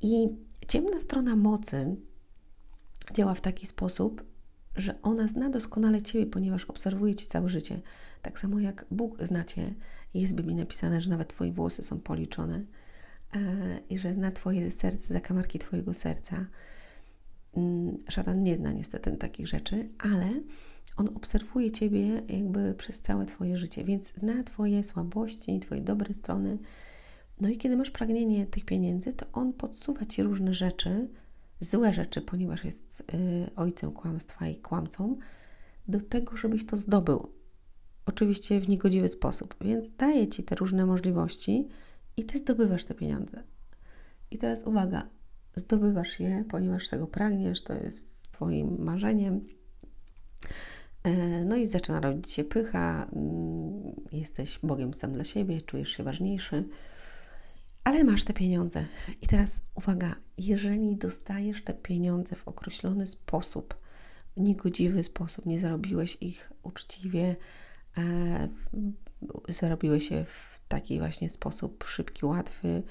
I 0.01 0.29
ciemna 0.67 0.99
strona 0.99 1.35
mocy 1.35 1.95
działa 3.13 3.33
w 3.33 3.41
taki 3.41 3.67
sposób, 3.67 4.23
że 4.75 5.01
ona 5.01 5.27
zna 5.27 5.49
doskonale 5.49 6.01
Ciebie, 6.01 6.25
ponieważ 6.25 6.65
obserwuje 6.65 7.15
Ci 7.15 7.27
całe 7.27 7.49
życie. 7.49 7.81
Tak 8.21 8.39
samo 8.39 8.59
jak 8.59 8.85
Bóg 8.91 9.23
zna 9.23 9.43
Cię. 9.43 9.73
Jest 10.13 10.33
w 10.33 10.35
Biblii 10.35 10.55
napisane, 10.55 11.01
że 11.01 11.09
nawet 11.09 11.29
Twoje 11.29 11.51
włosy 11.51 11.83
są 11.83 11.99
policzone 11.99 12.65
e, 13.35 13.79
i 13.89 13.97
że 13.97 14.13
zna 14.13 14.31
Twoje 14.31 14.71
serce, 14.71 15.13
zakamarki 15.13 15.59
Twojego 15.59 15.93
serca. 15.93 16.45
Mm, 17.57 17.97
szatan 18.09 18.43
nie 18.43 18.55
zna 18.55 18.71
niestety 18.71 19.17
takich 19.17 19.47
rzeczy, 19.47 19.89
ale 19.99 20.29
on 20.97 21.09
obserwuje 21.15 21.71
Ciebie 21.71 22.21
jakby 22.29 22.73
przez 22.73 23.01
całe 23.01 23.25
Twoje 23.25 23.57
życie, 23.57 23.83
więc 23.83 24.13
zna 24.13 24.43
Twoje 24.43 24.83
słabości, 24.83 25.59
Twoje 25.59 25.81
dobre 25.81 26.13
strony. 26.13 26.57
No 27.41 27.49
i 27.49 27.57
kiedy 27.57 27.77
masz 27.77 27.91
pragnienie 27.91 28.45
tych 28.45 28.65
pieniędzy, 28.65 29.13
to 29.13 29.25
on 29.33 29.53
podsuwa 29.53 30.05
Ci 30.05 30.23
różne 30.23 30.53
rzeczy, 30.53 31.09
złe 31.59 31.93
rzeczy, 31.93 32.21
ponieważ 32.21 32.63
jest 32.63 33.03
y, 33.13 33.49
ojcem 33.55 33.91
kłamstwa 33.91 34.47
i 34.47 34.55
kłamcą, 34.55 35.17
do 35.87 36.01
tego, 36.01 36.37
żebyś 36.37 36.65
to 36.65 36.77
zdobył. 36.77 37.31
Oczywiście 38.05 38.59
w 38.59 38.69
niegodziwy 38.69 39.09
sposób, 39.09 39.55
więc 39.61 39.95
daje 39.95 40.27
Ci 40.27 40.43
te 40.43 40.55
różne 40.55 40.85
możliwości 40.85 41.67
i 42.17 42.25
Ty 42.25 42.37
zdobywasz 42.37 42.83
te 42.83 42.93
pieniądze. 42.93 43.43
I 44.31 44.37
teraz 44.37 44.63
uwaga, 44.63 45.09
zdobywasz 45.55 46.19
je, 46.19 46.45
ponieważ 46.49 46.89
tego 46.89 47.07
pragniesz, 47.07 47.63
to 47.63 47.73
jest 47.73 48.31
Twoim 48.31 48.83
marzeniem. 48.83 49.45
E, 51.03 51.11
no 51.45 51.55
i 51.55 51.67
zaczyna 51.67 52.01
rodzić 52.01 52.31
się 52.31 52.43
pycha, 52.43 53.07
mm, 53.15 53.95
jesteś 54.11 54.59
Bogiem 54.63 54.93
sam 54.93 55.13
dla 55.13 55.23
siebie, 55.23 55.61
czujesz 55.61 55.89
się 55.89 56.03
ważniejszy, 56.03 56.63
ale 57.83 58.03
masz 58.03 58.23
te 58.23 58.33
pieniądze. 58.33 58.85
I 59.21 59.27
teraz 59.27 59.61
uwaga, 59.75 60.15
jeżeli 60.37 60.97
dostajesz 60.97 61.63
te 61.63 61.73
pieniądze 61.73 62.35
w 62.35 62.47
określony 62.47 63.07
sposób, 63.07 63.75
w 64.37 64.41
niegodziwy 64.41 65.03
sposób, 65.03 65.45
nie 65.45 65.59
zarobiłeś 65.59 66.17
ich 66.21 66.51
uczciwie, 66.63 67.35
e, 67.97 68.47
zarobiłeś 69.49 70.11
je 70.11 70.25
w 70.25 70.61
taki 70.67 70.99
właśnie 70.99 71.29
sposób 71.29 71.83
szybki, 71.83 72.25
łatwy, 72.25 72.83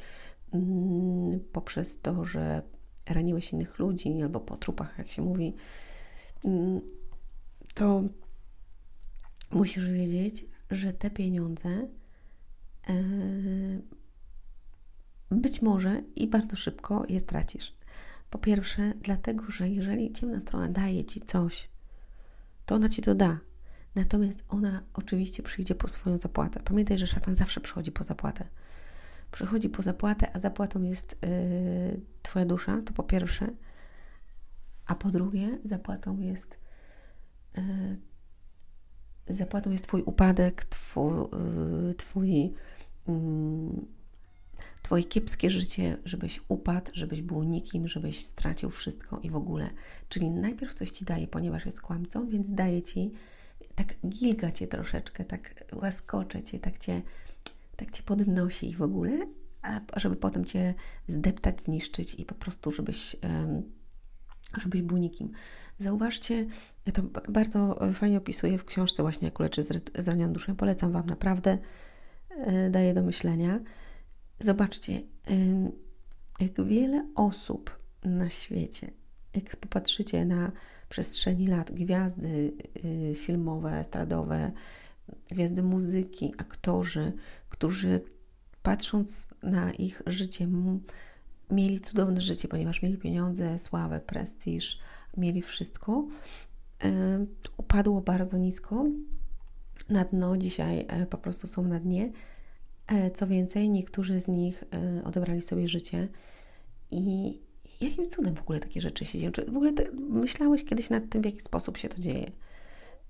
Mm, 0.52 1.40
poprzez 1.52 2.00
to, 2.00 2.24
że 2.24 2.62
raniłeś 3.08 3.52
innych 3.52 3.78
ludzi 3.78 4.22
albo 4.22 4.40
po 4.40 4.56
trupach, 4.56 4.98
jak 4.98 5.08
się 5.08 5.22
mówi, 5.22 5.54
mm, 6.44 6.80
to 7.74 8.02
musisz 9.50 9.90
wiedzieć, 9.90 10.44
że 10.70 10.92
te 10.92 11.10
pieniądze 11.10 11.68
e, 11.68 12.94
być 15.30 15.62
może 15.62 16.02
i 16.16 16.28
bardzo 16.28 16.56
szybko 16.56 17.04
je 17.08 17.20
stracisz. 17.20 17.74
Po 18.30 18.38
pierwsze, 18.38 18.92
dlatego, 19.02 19.50
że 19.50 19.68
jeżeli 19.68 20.12
ciemna 20.12 20.40
strona 20.40 20.68
daje 20.68 21.04
ci 21.04 21.20
coś, 21.20 21.68
to 22.66 22.74
ona 22.74 22.88
ci 22.88 23.02
to 23.02 23.14
da. 23.14 23.38
Natomiast 23.94 24.44
ona 24.48 24.82
oczywiście 24.94 25.42
przyjdzie 25.42 25.74
po 25.74 25.88
swoją 25.88 26.18
zapłatę. 26.18 26.60
Pamiętaj, 26.64 26.98
że 26.98 27.06
szatan 27.06 27.34
zawsze 27.34 27.60
przychodzi 27.60 27.92
po 27.92 28.04
zapłatę 28.04 28.48
przychodzi 29.30 29.68
po 29.68 29.82
zapłatę, 29.82 30.36
a 30.36 30.38
zapłatą 30.38 30.82
jest 30.82 31.16
yy, 31.22 32.00
Twoja 32.22 32.44
dusza, 32.44 32.82
to 32.84 32.92
po 32.92 33.02
pierwsze. 33.02 33.48
A 34.86 34.94
po 34.94 35.10
drugie, 35.10 35.58
zapłatą 35.64 36.18
jest 36.20 36.58
zapłatą 39.28 39.70
jest 39.70 39.88
Twój 39.88 40.02
upadek, 40.02 40.64
twój, 40.64 41.12
yy, 41.86 41.94
twój, 41.94 42.54
yy, 43.08 44.00
Twoje 44.82 45.04
kiepskie 45.04 45.50
życie, 45.50 45.96
żebyś 46.04 46.40
upadł, 46.48 46.90
żebyś 46.94 47.22
był 47.22 47.42
nikim, 47.42 47.88
żebyś 47.88 48.24
stracił 48.24 48.70
wszystko 48.70 49.18
i 49.18 49.30
w 49.30 49.36
ogóle. 49.36 49.70
Czyli 50.08 50.30
najpierw 50.30 50.74
coś 50.74 50.90
Ci 50.90 51.04
daje, 51.04 51.26
ponieważ 51.26 51.66
jest 51.66 51.80
kłamcą, 51.80 52.28
więc 52.28 52.52
daje 52.52 52.82
Ci, 52.82 53.10
tak 53.74 53.94
gilga 54.08 54.52
Cię 54.52 54.66
troszeczkę, 54.66 55.24
tak 55.24 55.64
łaskocze 55.72 56.42
Cię, 56.42 56.58
tak 56.58 56.78
Cię 56.78 57.02
tak 57.80 57.90
cię 57.90 58.02
podnosi 58.02 58.68
i 58.68 58.76
w 58.76 58.82
ogóle, 58.82 59.26
a 59.62 59.80
żeby 59.96 60.16
potem 60.16 60.44
cię 60.44 60.74
zdeptać, 61.08 61.62
zniszczyć 61.62 62.14
i 62.14 62.24
po 62.24 62.34
prostu, 62.34 62.72
żebyś, 62.72 63.16
żebyś 64.62 64.82
był 64.82 64.96
nikim. 64.96 65.30
Zauważcie, 65.78 66.46
to 66.92 67.02
bardzo 67.28 67.78
fajnie 67.94 68.18
opisuję 68.18 68.58
w 68.58 68.64
książce 68.64 69.02
właśnie 69.02 69.28
jak 69.28 69.40
leczy 69.40 69.62
zranioną 69.98 70.32
duszę. 70.32 70.54
Polecam 70.54 70.92
Wam 70.92 71.06
naprawdę, 71.06 71.58
e, 72.30 72.70
daje 72.70 72.94
do 72.94 73.02
myślenia. 73.02 73.60
Zobaczcie, 74.38 75.00
jak 76.40 76.64
wiele 76.66 77.06
osób 77.14 77.78
na 78.04 78.30
świecie, 78.30 78.90
jak 79.34 79.56
popatrzycie 79.56 80.24
na 80.24 80.52
przestrzeni 80.88 81.46
lat, 81.46 81.70
gwiazdy 81.70 82.52
y, 82.84 83.14
filmowe, 83.14 83.78
estradowe, 83.78 84.52
gwiazdy 85.30 85.62
muzyki, 85.62 86.34
aktorzy, 86.38 87.12
którzy 87.48 88.00
patrząc 88.62 89.28
na 89.42 89.72
ich 89.72 90.02
życie, 90.06 90.48
mieli 91.50 91.80
cudowne 91.80 92.20
życie, 92.20 92.48
ponieważ 92.48 92.82
mieli 92.82 92.96
pieniądze, 92.96 93.58
sławę, 93.58 94.00
prestiż, 94.00 94.78
mieli 95.16 95.42
wszystko. 95.42 96.06
E, 96.84 97.26
upadło 97.56 98.00
bardzo 98.00 98.38
nisko 98.38 98.86
na 99.88 100.04
dno, 100.04 100.36
dzisiaj 100.36 100.86
e, 100.88 101.06
po 101.06 101.18
prostu 101.18 101.48
są 101.48 101.62
na 101.62 101.80
dnie. 101.80 102.12
E, 102.86 103.10
co 103.10 103.26
więcej, 103.26 103.70
niektórzy 103.70 104.20
z 104.20 104.28
nich 104.28 104.64
odebrali 105.04 105.42
sobie 105.42 105.68
życie 105.68 106.08
i 106.90 107.38
jakim 107.80 108.08
cudem 108.08 108.34
w 108.34 108.40
ogóle 108.40 108.60
takie 108.60 108.80
rzeczy 108.80 109.04
się 109.04 109.18
dzieją? 109.18 109.32
Czy 109.32 109.44
w 109.44 109.56
ogóle 109.56 109.72
te, 109.72 109.92
myślałeś 109.92 110.64
kiedyś 110.64 110.90
nad 110.90 111.08
tym, 111.08 111.22
w 111.22 111.24
jaki 111.24 111.40
sposób 111.40 111.76
się 111.76 111.88
to 111.88 112.00
dzieje? 112.00 112.30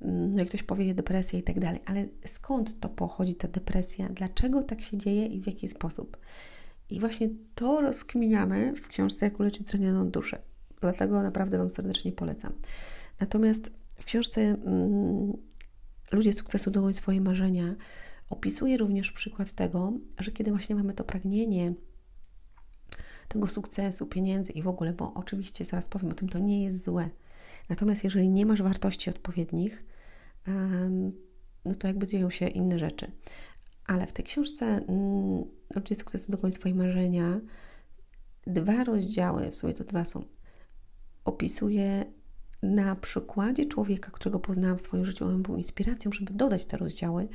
no 0.00 0.38
jak 0.38 0.48
ktoś 0.48 0.62
powie 0.62 0.94
depresja 0.94 1.38
i 1.38 1.42
tak 1.42 1.60
dalej, 1.60 1.80
ale 1.86 2.06
skąd 2.26 2.80
to 2.80 2.88
pochodzi 2.88 3.34
ta 3.34 3.48
depresja, 3.48 4.08
dlaczego 4.08 4.62
tak 4.62 4.82
się 4.82 4.98
dzieje 4.98 5.26
i 5.26 5.40
w 5.40 5.46
jaki 5.46 5.68
sposób. 5.68 6.16
I 6.90 7.00
właśnie 7.00 7.28
to 7.54 7.80
rozkminiamy 7.80 8.72
w 8.76 8.88
książce 8.88 9.26
Jak 9.26 9.40
uleczyć 9.40 9.68
zranioną 9.68 10.10
duszę. 10.10 10.38
Dlatego 10.80 11.22
naprawdę 11.22 11.58
Wam 11.58 11.70
serdecznie 11.70 12.12
polecam. 12.12 12.52
Natomiast 13.20 13.70
w 13.94 14.04
książce 14.04 14.40
mm, 14.40 15.32
Ludzie 16.12 16.32
sukcesu 16.32 16.70
dogoń 16.70 16.94
swoje 16.94 17.20
marzenia 17.20 17.76
opisuje 18.30 18.76
również 18.76 19.12
przykład 19.12 19.52
tego, 19.52 19.92
że 20.18 20.32
kiedy 20.32 20.50
właśnie 20.50 20.76
mamy 20.76 20.94
to 20.94 21.04
pragnienie 21.04 21.74
tego 23.28 23.46
sukcesu, 23.46 24.06
pieniędzy 24.06 24.52
i 24.52 24.62
w 24.62 24.68
ogóle, 24.68 24.92
bo 24.92 25.14
oczywiście 25.14 25.64
zaraz 25.64 25.88
powiem 25.88 26.10
o 26.10 26.14
tym, 26.14 26.28
to 26.28 26.38
nie 26.38 26.64
jest 26.64 26.84
złe. 26.84 27.10
Natomiast 27.68 28.04
jeżeli 28.04 28.28
nie 28.28 28.46
masz 28.46 28.62
wartości 28.62 29.10
odpowiednich, 29.10 29.84
no 31.64 31.74
to 31.74 31.86
jakby 31.86 32.06
dzieją 32.06 32.30
się 32.30 32.48
inne 32.48 32.78
rzeczy. 32.78 33.12
Ale 33.86 34.06
w 34.06 34.12
tej 34.12 34.24
książce 34.24 34.66
mm, 34.66 35.44
Ludzie 35.74 35.94
sukcesu 35.94 36.32
dokończą 36.32 36.56
swoje 36.56 36.74
marzenia, 36.74 37.40
dwa 38.46 38.84
rozdziały, 38.84 39.50
w 39.50 39.56
sumie 39.56 39.74
to 39.74 39.84
dwa 39.84 40.04
są, 40.04 40.24
opisuje 41.24 42.04
na 42.62 42.96
przykładzie 42.96 43.66
człowieka, 43.66 44.10
którego 44.10 44.38
poznałam 44.38 44.78
w 44.78 44.82
swoim 44.82 45.04
życiu, 45.04 45.24
on 45.24 45.42
był 45.42 45.56
inspiracją, 45.56 46.12
żeby 46.12 46.32
dodać 46.32 46.64
te 46.64 46.76
rozdziały 46.76 47.28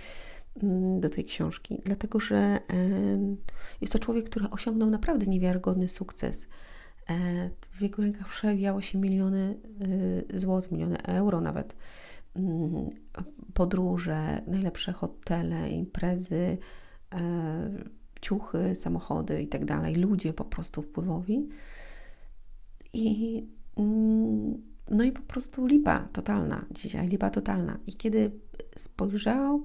mm, 0.63 0.99
do 0.99 1.09
tej 1.09 1.25
książki, 1.25 1.81
dlatego 1.85 2.19
że 2.19 2.59
jest 3.81 3.93
to 3.93 3.99
człowiek, 3.99 4.25
który 4.25 4.49
osiągnął 4.49 4.89
naprawdę 4.89 5.25
niewiarygodny 5.25 5.89
sukces. 5.89 6.47
E, 7.09 7.49
w 7.71 7.81
jego 7.81 8.01
rękach 8.01 8.27
przewijało 8.27 8.81
się 8.81 8.97
miliony 8.97 9.57
y, 10.33 10.39
złotych, 10.39 10.71
miliony 10.71 11.03
euro 11.03 11.41
nawet 11.41 11.75
Mm, 12.35 12.89
podróże, 13.53 14.41
najlepsze 14.47 14.93
hotele, 14.93 15.69
imprezy, 15.69 16.57
e, 17.13 17.83
ciuchy, 18.21 18.75
samochody 18.75 19.41
i 19.41 19.47
tak 19.47 19.65
ludzie 19.97 20.33
po 20.33 20.45
prostu 20.45 20.81
wpływowi. 20.81 21.49
I 22.93 23.43
mm, 23.77 24.61
no 24.89 25.03
i 25.03 25.11
po 25.11 25.21
prostu 25.21 25.65
lipa 25.65 25.99
totalna 25.99 26.65
dzisiaj, 26.71 27.07
lipa 27.07 27.29
totalna. 27.29 27.77
I 27.87 27.93
kiedy 27.93 28.31
spojrzałam 28.75 29.63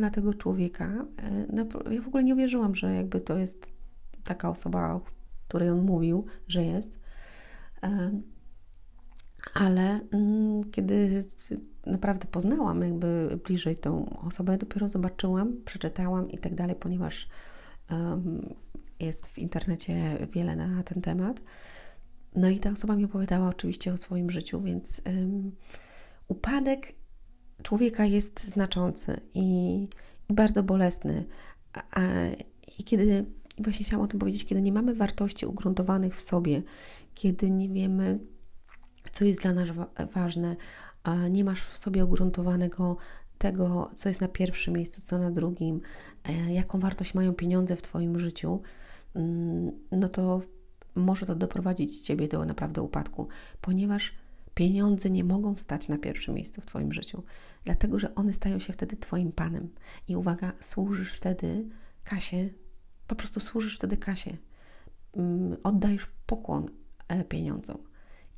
na 0.00 0.10
tego 0.10 0.34
człowieka, 0.34 1.06
e, 1.88 1.94
ja 1.94 2.02
w 2.02 2.08
ogóle 2.08 2.24
nie 2.24 2.34
uwierzyłam, 2.34 2.74
że 2.74 2.94
jakby 2.94 3.20
to 3.20 3.38
jest 3.38 3.72
taka 4.24 4.50
osoba, 4.50 4.94
o 4.94 5.00
której 5.48 5.70
on 5.70 5.82
mówił, 5.82 6.26
że 6.48 6.64
jest. 6.64 7.00
E, 7.82 8.20
ale 9.54 10.00
mm, 10.12 10.70
kiedy 10.70 11.24
naprawdę 11.86 12.26
poznałam 12.26 12.82
jakby 12.82 13.38
bliżej 13.44 13.78
tą 13.78 14.18
osobę, 14.26 14.58
dopiero 14.58 14.88
zobaczyłam, 14.88 15.52
przeczytałam 15.64 16.30
i 16.30 16.38
tak 16.38 16.54
dalej, 16.54 16.76
ponieważ 16.76 17.28
jest 19.00 19.28
w 19.28 19.38
internecie 19.38 20.26
wiele 20.32 20.56
na 20.56 20.82
ten 20.82 21.02
temat. 21.02 21.40
No 22.36 22.48
i 22.48 22.58
ta 22.58 22.70
osoba 22.70 22.96
mi 22.96 23.04
opowiadała 23.04 23.48
oczywiście 23.48 23.92
o 23.92 23.96
swoim 23.96 24.30
życiu, 24.30 24.60
więc 24.60 25.02
um, 25.06 25.52
upadek 26.28 26.94
człowieka 27.62 28.04
jest 28.04 28.48
znaczący 28.48 29.20
i, 29.34 29.74
i 30.28 30.34
bardzo 30.34 30.62
bolesny. 30.62 31.24
A, 31.72 32.00
a, 32.00 32.02
I 32.78 32.84
kiedy, 32.84 33.24
właśnie 33.58 33.86
chciałam 33.86 34.04
o 34.04 34.08
tym 34.08 34.20
powiedzieć, 34.20 34.44
kiedy 34.44 34.62
nie 34.62 34.72
mamy 34.72 34.94
wartości 34.94 35.46
ugruntowanych 35.46 36.16
w 36.16 36.20
sobie, 36.20 36.62
kiedy 37.14 37.50
nie 37.50 37.68
wiemy, 37.68 38.18
co 39.12 39.24
jest 39.24 39.42
dla 39.42 39.52
nas 39.52 39.70
wa 39.70 39.86
ważne, 40.14 40.56
a 41.02 41.28
nie 41.28 41.44
masz 41.44 41.64
w 41.64 41.76
sobie 41.76 42.04
ugruntowanego 42.04 42.96
tego, 43.38 43.90
co 43.94 44.08
jest 44.08 44.20
na 44.20 44.28
pierwszym 44.28 44.74
miejscu, 44.74 45.02
co 45.02 45.18
na 45.18 45.30
drugim, 45.30 45.80
e, 46.24 46.52
jaką 46.52 46.78
wartość 46.78 47.14
mają 47.14 47.34
pieniądze 47.34 47.76
w 47.76 47.82
Twoim 47.82 48.18
życiu, 48.18 48.62
mm, 49.14 49.72
no 49.92 50.08
to 50.08 50.40
może 50.96 51.26
to 51.26 51.34
doprowadzić 51.34 52.00
Ciebie 52.00 52.28
do 52.28 52.44
naprawdę 52.44 52.82
upadku, 52.82 53.28
ponieważ 53.60 54.14
pieniądze 54.54 55.10
nie 55.10 55.24
mogą 55.24 55.56
stać 55.56 55.88
na 55.88 55.98
pierwszym 55.98 56.34
miejscu 56.34 56.60
w 56.60 56.66
Twoim 56.66 56.92
życiu, 56.92 57.22
dlatego 57.64 57.98
że 57.98 58.14
one 58.14 58.34
stają 58.34 58.58
się 58.58 58.72
wtedy 58.72 58.96
Twoim 58.96 59.32
panem. 59.32 59.68
I 60.08 60.16
uwaga, 60.16 60.52
służysz 60.60 61.12
wtedy 61.12 61.68
kasie, 62.04 62.48
po 63.06 63.14
prostu 63.14 63.40
służysz 63.40 63.76
wtedy 63.76 63.96
kasie, 63.96 64.36
mm, 65.16 65.56
oddajesz 65.62 66.06
pokłon 66.26 66.70
e, 67.08 67.24
pieniądzom 67.24 67.78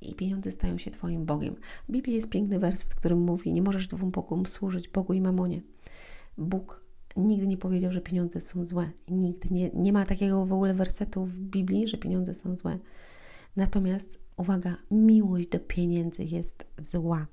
i 0.01 0.15
pieniądze 0.15 0.53
stają 0.53 0.79
się 0.79 0.91
Twoim 0.91 1.25
Bogiem. 1.25 1.55
W 1.89 1.93
Biblii 1.93 2.17
jest 2.17 2.31
piękny 2.31 2.59
werset, 2.59 2.95
który 2.95 3.17
mówi: 3.17 3.53
Nie 3.53 3.63
możesz 3.63 3.87
dwóm 3.87 4.11
Bogom 4.11 4.47
służyć, 4.47 4.89
Bogu 4.89 5.13
i 5.13 5.21
mamonie. 5.21 5.63
Bóg 6.39 6.85
nigdy 7.19 7.47
nie 7.47 7.57
powiedział, 7.57 7.93
że 7.93 8.01
pieniądze 8.01 8.41
są 8.41 8.67
złe. 8.67 8.91
Nigdy 9.09 9.49
nie, 9.51 9.71
nie 9.75 9.93
ma 9.93 10.05
takiego 10.05 10.47
w 10.47 10.53
ogóle 10.53 10.75
wersetu 10.75 11.25
w 11.25 11.39
Biblii, 11.39 11.89
że 11.89 11.99
pieniądze 11.99 12.35
są 12.35 12.57
złe. 12.57 12.79
Natomiast, 13.57 14.19
uwaga, 14.37 14.77
miłość 14.91 15.49
do 15.49 15.61
pieniędzy 15.61 16.25
jest 16.25 16.65
zła. 16.79 17.27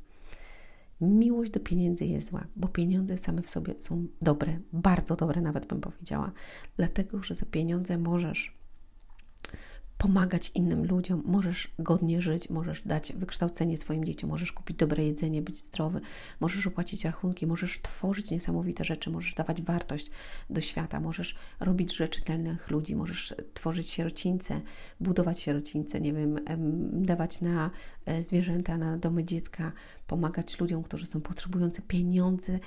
Miłość 1.02 1.52
do 1.52 1.60
pieniędzy 1.60 2.06
jest 2.06 2.30
zła, 2.30 2.48
bo 2.56 2.68
pieniądze 2.68 3.18
same 3.18 3.42
w 3.42 3.50
sobie 3.50 3.74
są 3.78 4.08
dobre, 4.22 4.60
bardzo 4.74 5.16
dobre 5.16 5.42
nawet 5.42 5.68
bym 5.68 5.82
powiedziała, 5.82 6.32
dlatego 6.78 7.24
że 7.24 7.36
za 7.36 7.46
pieniądze 7.46 7.98
możesz 7.98 8.58
pomagać 9.98 10.52
innym 10.56 10.86
ludziom, 10.86 11.24
możesz 11.26 11.72
godnie 11.80 12.22
żyć, 12.22 12.50
możesz 12.50 12.82
dać 12.82 13.14
wykształcenie 13.14 13.78
swoim 13.78 14.06
dzieciom, 14.06 14.30
możesz 14.30 14.52
kupić 14.52 14.78
dobre 14.78 15.06
jedzenie, 15.06 15.42
być 15.42 15.64
zdrowy, 15.64 16.02
możesz 16.40 16.68
opłacić 16.68 17.06
rachunki, 17.06 17.48
możesz 17.48 17.82
tworzyć 17.82 18.32
niesamowite 18.32 18.84
rzeczy, 18.84 19.10
możesz 19.10 19.34
dawać 19.34 19.62
wartość 19.62 20.12
do 20.50 20.62
świata, 20.62 21.00
możesz 21.00 21.36
robić 21.60 21.96
rzeczy 21.96 22.22
dla 22.22 22.36
innych 22.36 22.72
ludzi, 22.72 22.96
możesz 22.96 23.34
tworzyć 23.54 23.90
sierocińce, 23.90 24.62
budować 25.00 25.40
sierocińce, 25.40 26.02
nie 26.02 26.14
wiem, 26.14 26.40
dawać 27.06 27.42
na 27.42 27.72
e, 28.06 28.24
zwierzęta, 28.24 28.78
na 28.78 28.98
domy 28.98 29.24
dziecka, 29.24 29.72
pomagać 30.08 30.60
ludziom, 30.60 30.84
którzy 30.84 31.06
są 31.06 31.22
potrzebujący 31.22 31.82
pieniądze, 31.82 32.60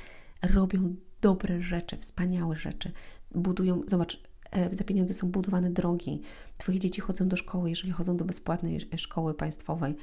robią 0.43 0.95
dobre 1.21 1.63
rzeczy, 1.63 1.97
wspaniałe 1.97 2.57
rzeczy, 2.57 2.93
budują, 3.35 3.83
zobacz, 3.87 4.28
za 4.73 4.85
pieniądze 4.85 5.15
są 5.15 5.31
budowane 5.31 5.71
drogi. 5.71 6.21
Twoje 6.59 6.79
dzieci 6.79 7.01
chodzą 7.01 7.29
do 7.29 7.37
szkoły, 7.37 7.71
jeżeli 7.71 7.93
chodzą 7.93 8.17
do 8.17 8.25
bezpłatnej 8.25 8.81
szkoły 8.97 9.35
państwowej. 9.35 9.97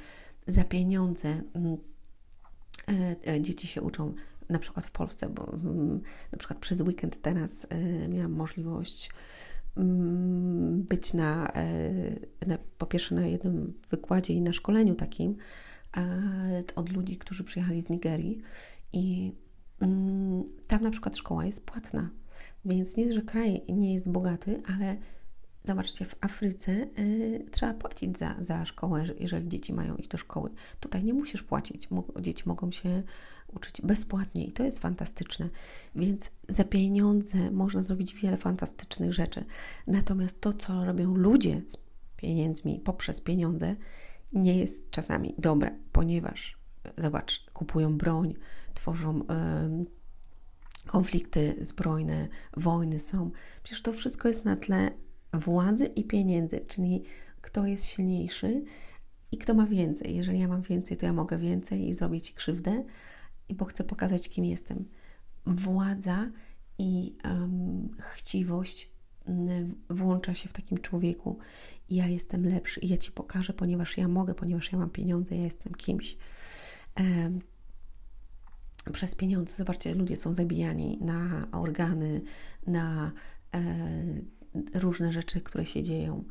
Za 0.46 0.64
pieniądze 0.64 1.28
mm, 1.28 1.76
e, 2.88 3.32
e, 3.34 3.40
dzieci 3.40 3.66
się 3.66 3.82
uczą 3.82 4.14
na 4.48 4.58
przykład 4.58 4.86
w 4.86 4.90
Polsce, 4.90 5.28
bo 5.28 5.52
mm, 5.52 6.00
na 6.32 6.38
przykład 6.38 6.58
przez 6.58 6.80
weekend 6.80 7.22
teraz 7.22 7.66
miałam 8.08 8.32
możliwość 8.32 9.10
mm, 9.76 10.82
być 10.82 11.14
na, 11.14 11.52
na, 12.46 12.58
po 12.78 12.86
pierwsze 12.86 13.14
na 13.14 13.26
jednym 13.26 13.74
wykładzie 13.90 14.34
i 14.34 14.40
na 14.40 14.52
szkoleniu 14.52 14.94
takim 14.94 15.36
od 16.76 16.92
ludzi, 16.92 17.16
którzy 17.16 17.44
przyjechali 17.44 17.82
z 17.82 17.88
Nigerii 17.88 18.42
i 18.92 19.32
tam 20.66 20.82
na 20.82 20.90
przykład 20.90 21.16
szkoła 21.16 21.46
jest 21.46 21.66
płatna 21.66 22.10
więc 22.66 22.96
nie, 22.96 23.12
że 23.12 23.22
kraj 23.22 23.62
nie 23.68 23.94
jest 23.94 24.10
bogaty, 24.10 24.62
ale 24.76 24.96
zobaczcie, 25.64 26.04
w 26.04 26.14
Afryce 26.20 26.72
y, 26.98 27.46
trzeba 27.50 27.74
płacić 27.74 28.18
za, 28.18 28.34
za 28.40 28.64
szkołę, 28.64 29.04
jeżeli 29.20 29.48
dzieci 29.48 29.72
mają 29.72 29.96
iść 29.96 30.08
do 30.08 30.18
szkoły. 30.18 30.50
Tutaj 30.80 31.04
nie 31.04 31.14
musisz 31.14 31.42
płacić, 31.42 31.88
dzieci 32.20 32.42
mogą 32.46 32.72
się 32.72 33.02
uczyć 33.54 33.80
bezpłatnie 33.82 34.44
i 34.44 34.52
to 34.52 34.64
jest 34.64 34.78
fantastyczne. 34.78 35.48
Więc 35.94 36.30
za 36.48 36.64
pieniądze 36.64 37.50
można 37.50 37.82
zrobić 37.82 38.14
wiele 38.14 38.36
fantastycznych 38.36 39.12
rzeczy. 39.12 39.44
Natomiast 39.86 40.40
to, 40.40 40.52
co 40.52 40.84
robią 40.84 41.14
ludzie 41.14 41.62
z 41.68 41.76
pieniędzmi 42.16 42.80
poprzez 42.84 43.20
pieniądze, 43.20 43.76
nie 44.32 44.58
jest 44.58 44.90
czasami 44.90 45.34
dobre, 45.38 45.78
ponieważ 45.92 46.58
zobacz, 46.96 47.50
kupują 47.52 47.98
broń, 47.98 48.34
tworzą 48.74 49.26
konflikty 50.86 51.56
zbrojne, 51.60 52.28
wojny 52.56 53.00
są. 53.00 53.30
Przecież 53.62 53.82
to 53.82 53.92
wszystko 53.92 54.28
jest 54.28 54.44
na 54.44 54.56
tle 54.56 54.90
władzy 55.32 55.86
i 55.86 56.04
pieniędzy, 56.04 56.60
czyli 56.68 57.02
kto 57.40 57.66
jest 57.66 57.84
silniejszy 57.84 58.64
i 59.32 59.38
kto 59.38 59.54
ma 59.54 59.66
więcej. 59.66 60.16
Jeżeli 60.16 60.38
ja 60.38 60.48
mam 60.48 60.62
więcej, 60.62 60.96
to 60.96 61.06
ja 61.06 61.12
mogę 61.12 61.38
więcej 61.38 61.88
i 61.88 61.94
zrobić 61.94 62.26
ci 62.26 62.34
krzywdę, 62.34 62.84
bo 63.54 63.64
chcę 63.64 63.84
pokazać, 63.84 64.28
kim 64.28 64.44
jestem. 64.44 64.84
Władza 65.46 66.30
i 66.78 67.16
um, 67.24 67.88
chciwość 67.98 68.90
włącza 69.90 70.34
się 70.34 70.48
w 70.48 70.52
takim 70.52 70.78
człowieku. 70.78 71.38
Ja 71.90 72.08
jestem 72.08 72.46
lepszy 72.46 72.80
i 72.80 72.88
ja 72.88 72.96
ci 72.96 73.12
pokażę, 73.12 73.52
ponieważ 73.52 73.98
ja 73.98 74.08
mogę, 74.08 74.34
ponieważ 74.34 74.72
ja 74.72 74.78
mam 74.78 74.90
pieniądze, 74.90 75.36
ja 75.36 75.44
jestem 75.44 75.74
kimś. 75.74 76.16
Um, 76.98 77.40
przez 78.92 79.14
pieniądze. 79.14 79.56
Zobaczcie, 79.56 79.94
ludzie 79.94 80.16
są 80.16 80.34
zabijani 80.34 80.98
na 81.00 81.48
organy, 81.52 82.22
na 82.66 83.12
e, 83.54 83.62
różne 84.74 85.12
rzeczy, 85.12 85.40
które 85.40 85.66
się 85.66 85.82
dzieją. 85.82 86.24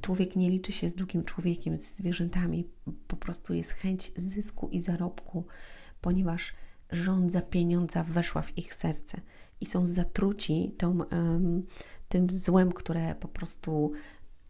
Człowiek 0.00 0.36
nie 0.36 0.50
liczy 0.50 0.72
się 0.72 0.88
z 0.88 0.94
drugim 0.94 1.24
człowiekiem, 1.24 1.78
z 1.78 1.96
zwierzętami. 1.96 2.68
Po 3.08 3.16
prostu 3.16 3.54
jest 3.54 3.72
chęć 3.72 4.12
zysku 4.16 4.68
i 4.68 4.80
zarobku, 4.80 5.46
ponieważ 6.00 6.54
rządza 6.90 7.42
pieniądza 7.42 8.04
weszła 8.04 8.42
w 8.42 8.58
ich 8.58 8.74
serce 8.74 9.20
i 9.60 9.66
są 9.66 9.86
zatruci 9.86 10.74
tą, 10.78 10.98
tym 12.08 12.38
złem, 12.38 12.72
które 12.72 13.14
po 13.14 13.28
prostu 13.28 13.92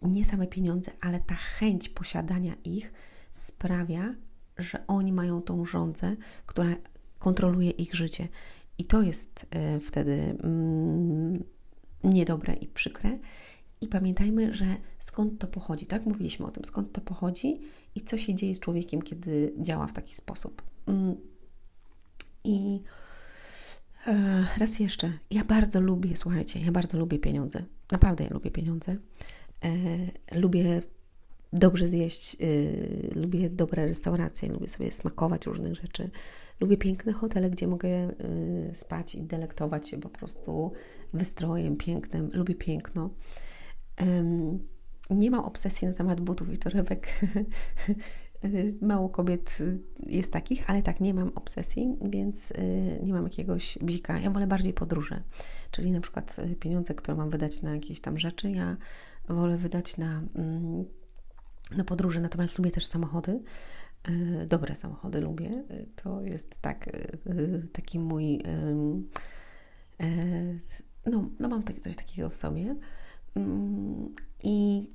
nie 0.03 0.25
same 0.25 0.47
pieniądze, 0.47 0.93
ale 1.01 1.21
ta 1.21 1.35
chęć 1.35 1.89
posiadania 1.89 2.55
ich 2.65 2.93
sprawia, 3.33 4.15
że 4.59 4.87
oni 4.87 5.13
mają 5.13 5.43
tą 5.43 5.65
rządzę, 5.65 6.17
która 6.47 6.77
kontroluje 7.19 7.71
ich 7.71 7.95
życie. 7.95 8.29
I 8.79 8.85
to 8.85 9.03
jest 9.03 9.47
y, 9.77 9.81
wtedy 9.81 10.37
mm, 10.43 11.45
niedobre 12.05 12.55
i 12.55 12.67
przykre. 12.67 13.19
I 13.81 13.89
pamiętajmy, 13.89 14.55
że 14.55 14.67
skąd 14.99 15.39
to 15.39 15.47
pochodzi, 15.47 15.87
tak? 15.87 16.07
Mówiliśmy 16.07 16.47
o 16.47 16.51
tym, 16.51 16.65
skąd 16.65 16.93
to 16.93 17.01
pochodzi 17.01 17.61
i 17.95 18.01
co 18.01 18.19
się 18.19 18.35
dzieje 18.35 18.55
z 18.55 18.61
człowiekiem, 18.61 19.03
kiedy 19.03 19.55
działa 19.59 19.87
w 19.87 19.93
taki 19.93 20.15
sposób. 20.15 20.63
Mm. 20.87 21.17
I 22.45 22.83
e, 24.07 24.47
raz 24.59 24.79
jeszcze, 24.79 25.13
ja 25.31 25.45
bardzo 25.45 25.81
lubię, 25.81 26.17
słuchajcie, 26.17 26.61
ja 26.61 26.73
bardzo 26.73 26.99
lubię 26.99 27.19
pieniądze. 27.19 27.65
Naprawdę 27.91 28.25
ja 28.25 28.31
lubię 28.31 28.51
pieniądze. 28.51 28.97
E, 29.65 29.69
lubię 30.41 30.83
dobrze 31.59 31.89
zjeść, 31.89 32.37
y, 32.41 33.11
lubię 33.15 33.51
dobre 33.51 33.87
restauracje, 33.87 34.49
lubię 34.49 34.69
sobie 34.69 34.93
smakować 34.93 35.47
różnych 35.47 35.75
rzeczy. 35.75 36.11
Lubię 36.61 36.77
piękne 36.77 37.13
hotele, 37.13 37.51
gdzie 37.51 37.67
mogę 37.67 37.89
y, 37.89 38.71
spać 38.75 39.15
i 39.15 39.23
delektować 39.23 39.89
się 39.89 40.01
po 40.01 40.09
prostu 40.09 40.73
wystrojem 41.13 41.77
pięknym. 41.77 42.31
Lubię 42.33 42.55
piękno. 42.55 43.11
Nie 45.11 45.31
mam 45.31 45.45
obsesji 45.45 45.89
na 45.89 45.95
temat 45.95 46.21
butów 46.21 46.53
i 46.53 46.59
torebek. 46.59 47.09
Mało 48.81 49.09
kobiet 49.09 49.59
jest 50.07 50.33
takich, 50.33 50.71
ale 50.71 50.83
tak, 50.83 51.01
nie 51.01 51.15
mam 51.15 51.33
obsesji, 51.35 51.97
więc 52.03 52.51
y, 52.51 53.01
nie 53.03 53.13
mam 53.13 53.25
jakiegoś 53.25 53.79
bzika. 53.83 54.19
Ja 54.19 54.31
wolę 54.31 54.47
bardziej 54.47 54.73
podróże, 54.73 55.23
czyli 55.71 55.91
na 55.91 56.01
przykład 56.01 56.37
pieniądze, 56.61 56.95
które 56.95 57.17
mam 57.17 57.31
wydać 57.31 57.63
na 57.63 57.75
jakieś 57.75 58.01
tam 58.01 58.19
rzeczy, 58.19 58.51
ja 58.51 58.77
wolę 59.29 59.57
wydać 59.57 59.97
na 59.97 60.23
mm, 60.35 60.85
na 61.71 61.85
podróże, 61.85 62.21
natomiast 62.21 62.59
lubię 62.59 62.71
też 62.71 62.87
samochody. 62.87 63.43
Dobre 64.47 64.77
samochody 64.77 65.21
lubię. 65.21 65.65
To 65.97 66.23
jest 66.23 66.61
tak, 66.61 66.91
taki 67.73 67.99
mój. 67.99 68.43
No, 71.07 71.29
no 71.39 71.49
mam 71.49 71.63
takie, 71.63 71.81
coś 71.81 71.97
takiego 71.97 72.29
w 72.31 72.37
sobie. 72.37 72.77
Mm, 73.35 74.15
I 74.43 74.87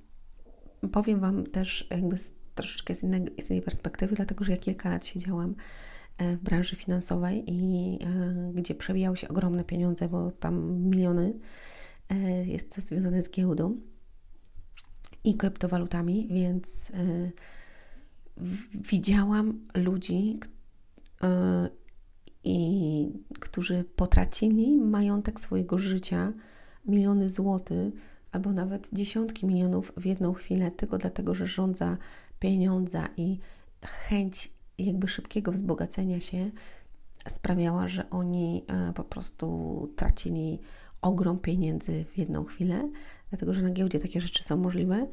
powiem 0.92 1.20
Wam 1.20 1.46
też 1.46 1.88
jakby 1.90 2.18
troszeczkę 2.56 2.96
z, 2.96 3.04
innej, 3.04 3.26
z 3.40 3.50
innej 3.50 3.62
perspektywy, 3.62 4.16
dlatego 4.16 4.46
że 4.46 4.52
ja 4.52 4.58
kilka 4.58 4.90
lat 4.90 5.06
siedziałam 5.06 5.56
e, 6.18 6.38
w 6.38 6.42
branży 6.42 6.76
finansowej 6.76 7.44
i 7.48 8.00
e, 8.04 8.52
gdzie 8.54 8.76
przewijały 8.76 9.18
się 9.18 9.28
ogromne 9.28 9.64
pieniądze, 9.64 10.08
bo 10.10 10.32
tam 10.32 10.72
miliony. 10.72 11.34
E, 12.10 12.46
jest 12.46 12.76
to 12.76 12.82
związane 12.82 13.22
z 13.22 13.32
giełdą 13.32 13.78
i 15.24 15.36
kryptowalutami, 15.36 16.28
więc 16.32 16.92
widziałam 18.74 19.68
ludzi, 19.76 20.40
i 22.44 23.08
którzy 23.40 23.84
potracili 23.96 24.78
majątek 24.78 25.40
swojego 25.40 25.80
życia, 25.80 26.34
miliony 26.86 27.30
złotych, 27.30 27.94
albo 28.32 28.52
nawet 28.52 28.90
dziesiątki 28.94 29.46
milionów 29.46 29.94
w 29.98 30.06
jedną 30.06 30.34
chwilę, 30.34 30.72
tylko 30.72 30.98
dlatego, 30.98 31.36
że 31.36 31.48
rządza 31.48 31.98
pieniądza 32.40 33.08
i 33.18 33.40
chęć 33.82 34.54
jakby 34.78 35.08
szybkiego 35.08 35.52
wzbogacenia 35.52 36.20
się 36.20 36.52
sprawiała, 37.28 37.88
że 37.88 38.10
oni 38.10 38.64
e, 38.68 38.94
po 38.94 39.04
prostu 39.04 39.88
tracili 39.96 40.60
ogrom 41.02 41.40
pieniędzy 41.40 42.06
w 42.06 42.18
jedną 42.18 42.46
chwilę, 42.46 42.90
dlatego 43.32 43.54
że 43.54 43.62
na 43.62 43.70
giełdzie 43.70 44.00
takie 44.00 44.22
rzeczy 44.22 44.44
są 44.44 44.58
możliwe. 44.58 45.08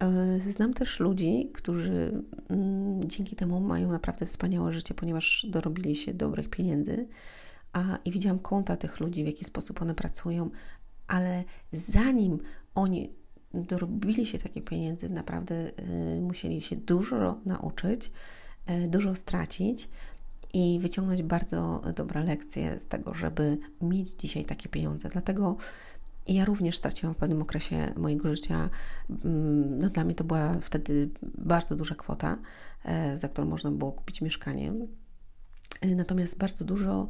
E, 0.00 0.52
znam 0.52 0.74
też 0.74 1.00
ludzi, 1.00 1.50
którzy 1.54 2.22
mm, 2.48 3.08
dzięki 3.08 3.36
temu 3.36 3.60
mają 3.60 3.92
naprawdę 3.92 4.26
wspaniałe 4.26 4.72
życie, 4.72 4.94
ponieważ 4.94 5.46
dorobili 5.50 5.96
się 5.96 6.14
dobrych 6.14 6.50
pieniędzy. 6.50 7.06
A, 7.72 7.98
I 8.04 8.10
widziałam 8.10 8.38
konta 8.38 8.76
tych 8.76 9.00
ludzi, 9.00 9.24
w 9.24 9.26
jaki 9.26 9.44
sposób 9.44 9.82
one 9.82 9.94
pracują, 9.94 10.50
ale 11.06 11.44
zanim 11.72 12.38
oni 12.74 13.12
dorobili 13.54 14.26
się 14.26 14.38
takich 14.38 14.64
pieniędzy, 14.64 15.08
naprawdę 15.08 15.70
y, 16.16 16.20
musieli 16.20 16.60
się 16.60 16.76
dużo 16.76 17.40
nauczyć, 17.44 18.10
y, 18.70 18.88
dużo 18.88 19.14
stracić 19.14 19.88
i 20.52 20.78
wyciągnąć 20.80 21.22
bardzo 21.22 21.82
dobre 21.96 22.24
lekcje 22.24 22.80
z 22.80 22.86
tego, 22.88 23.14
żeby 23.14 23.58
mieć 23.82 24.10
dzisiaj 24.10 24.44
takie 24.44 24.68
pieniądze. 24.68 25.08
Dlatego 25.08 25.56
ja 26.26 26.44
również 26.44 26.76
straciłam 26.76 27.14
w 27.14 27.18
pewnym 27.18 27.42
okresie 27.42 27.92
mojego 27.96 28.36
życia. 28.36 28.70
Mm, 29.24 29.78
no, 29.78 29.90
dla 29.90 30.04
mnie 30.04 30.14
to 30.14 30.24
była 30.24 30.58
wtedy 30.60 31.10
bardzo 31.22 31.76
duża 31.76 31.94
kwota, 31.94 32.38
y, 33.14 33.18
za 33.18 33.28
którą 33.28 33.46
można 33.46 33.70
było 33.70 33.92
kupić 33.92 34.20
mieszkanie. 34.20 34.72
Natomiast 35.96 36.38
bardzo 36.38 36.64
dużo 36.64 37.08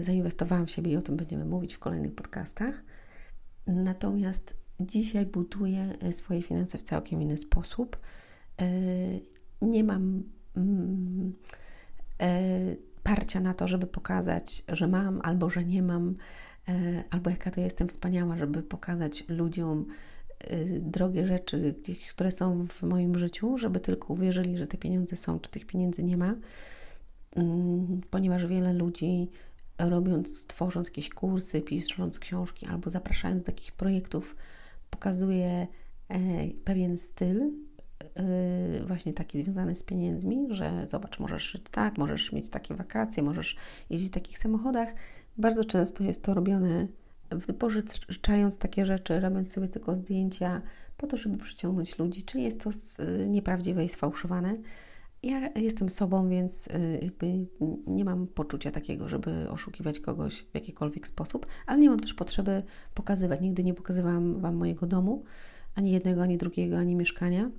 zainwestowałam 0.00 0.66
w 0.66 0.70
siebie 0.70 0.92
i 0.92 0.96
o 0.96 1.02
tym 1.02 1.16
będziemy 1.16 1.44
mówić 1.44 1.74
w 1.74 1.78
kolejnych 1.78 2.14
podcastach. 2.14 2.82
Natomiast 3.66 4.54
dzisiaj 4.80 5.26
buduję 5.26 5.94
e, 6.00 6.12
swoje 6.12 6.42
finanse 6.42 6.78
w 6.78 6.82
całkiem 6.82 7.22
inny 7.22 7.38
sposób. 7.38 7.98
E, 8.60 8.66
nie 9.62 9.84
mam 9.84 10.22
mm, 10.56 11.32
e, 12.20 12.50
parcia 13.02 13.40
na 13.40 13.54
to, 13.54 13.68
żeby 13.68 13.86
pokazać, 13.86 14.64
że 14.68 14.88
mam 14.88 15.20
albo 15.24 15.50
że 15.50 15.64
nie 15.64 15.82
mam, 15.82 16.16
albo 17.10 17.30
jaka 17.30 17.50
to 17.50 17.60
jestem 17.60 17.88
wspaniała, 17.88 18.36
żeby 18.36 18.62
pokazać 18.62 19.24
ludziom 19.28 19.86
drogie 20.80 21.26
rzeczy, 21.26 21.74
które 22.10 22.30
są 22.30 22.66
w 22.66 22.82
moim 22.82 23.18
życiu, 23.18 23.58
żeby 23.58 23.80
tylko 23.80 24.12
uwierzyli, 24.12 24.56
że 24.56 24.66
te 24.66 24.78
pieniądze 24.78 25.16
są, 25.16 25.40
czy 25.40 25.50
tych 25.50 25.66
pieniędzy 25.66 26.02
nie 26.02 26.16
ma, 26.16 26.34
mm, 27.36 28.00
ponieważ 28.10 28.46
wiele 28.46 28.72
ludzi 28.72 29.28
robiąc, 29.78 30.46
tworząc 30.46 30.86
jakieś 30.86 31.08
kursy, 31.08 31.60
pisząc 31.60 32.18
książki 32.18 32.66
albo 32.66 32.90
zapraszając 32.90 33.42
do 33.42 33.52
jakichś 33.52 33.70
projektów, 33.70 34.36
pokazuje 34.90 35.66
e, 36.08 36.18
pewien 36.64 36.98
styl, 36.98 37.42
e, 38.14 38.82
właśnie 38.86 39.12
taki 39.12 39.42
związany 39.42 39.74
z 39.74 39.82
pieniędzmi, 39.82 40.46
że 40.50 40.86
zobacz, 40.88 41.18
możesz 41.18 41.50
żyć 41.50 41.62
tak, 41.70 41.98
możesz 41.98 42.32
mieć 42.32 42.50
takie 42.50 42.74
wakacje, 42.74 43.22
możesz 43.22 43.56
jeździć 43.90 44.10
w 44.10 44.14
takich 44.14 44.38
samochodach. 44.38 44.94
Bardzo 45.38 45.64
często 45.64 46.04
jest 46.04 46.22
to 46.22 46.34
robione 46.34 46.86
wypożyczając 47.30 48.58
takie 48.58 48.86
rzeczy, 48.86 49.20
robiąc 49.20 49.52
sobie 49.52 49.68
tylko 49.68 49.94
zdjęcia 49.94 50.62
po 50.96 51.06
to, 51.06 51.16
żeby 51.16 51.36
przyciągnąć 51.36 51.98
ludzi, 51.98 52.22
czyli 52.22 52.44
jest 52.44 52.64
to 52.64 52.70
nieprawdziwe 53.26 53.84
i 53.84 53.88
sfałszowane. 53.88 54.56
Ja 55.22 55.48
jestem 55.54 55.90
sobą, 55.90 56.28
więc 56.28 56.66
y, 56.66 56.98
jakby 57.02 57.46
nie 57.86 58.04
mam 58.04 58.26
poczucia 58.26 58.70
takiego, 58.70 59.08
żeby 59.08 59.50
oszukiwać 59.50 60.00
kogoś 60.00 60.42
w 60.42 60.54
jakikolwiek 60.54 61.08
sposób, 61.08 61.46
ale 61.66 61.78
nie 61.78 61.90
mam 61.90 62.00
też 62.00 62.14
potrzeby 62.14 62.62
pokazywać. 62.94 63.40
Nigdy 63.40 63.64
nie 63.64 63.74
pokazywałam 63.74 64.40
Wam 64.40 64.54
mojego 64.54 64.86
domu, 64.86 65.24
ani 65.74 65.90
jednego, 65.90 66.22
ani 66.22 66.38
drugiego, 66.38 66.78
ani 66.78 66.96
mieszkania, 66.96 67.50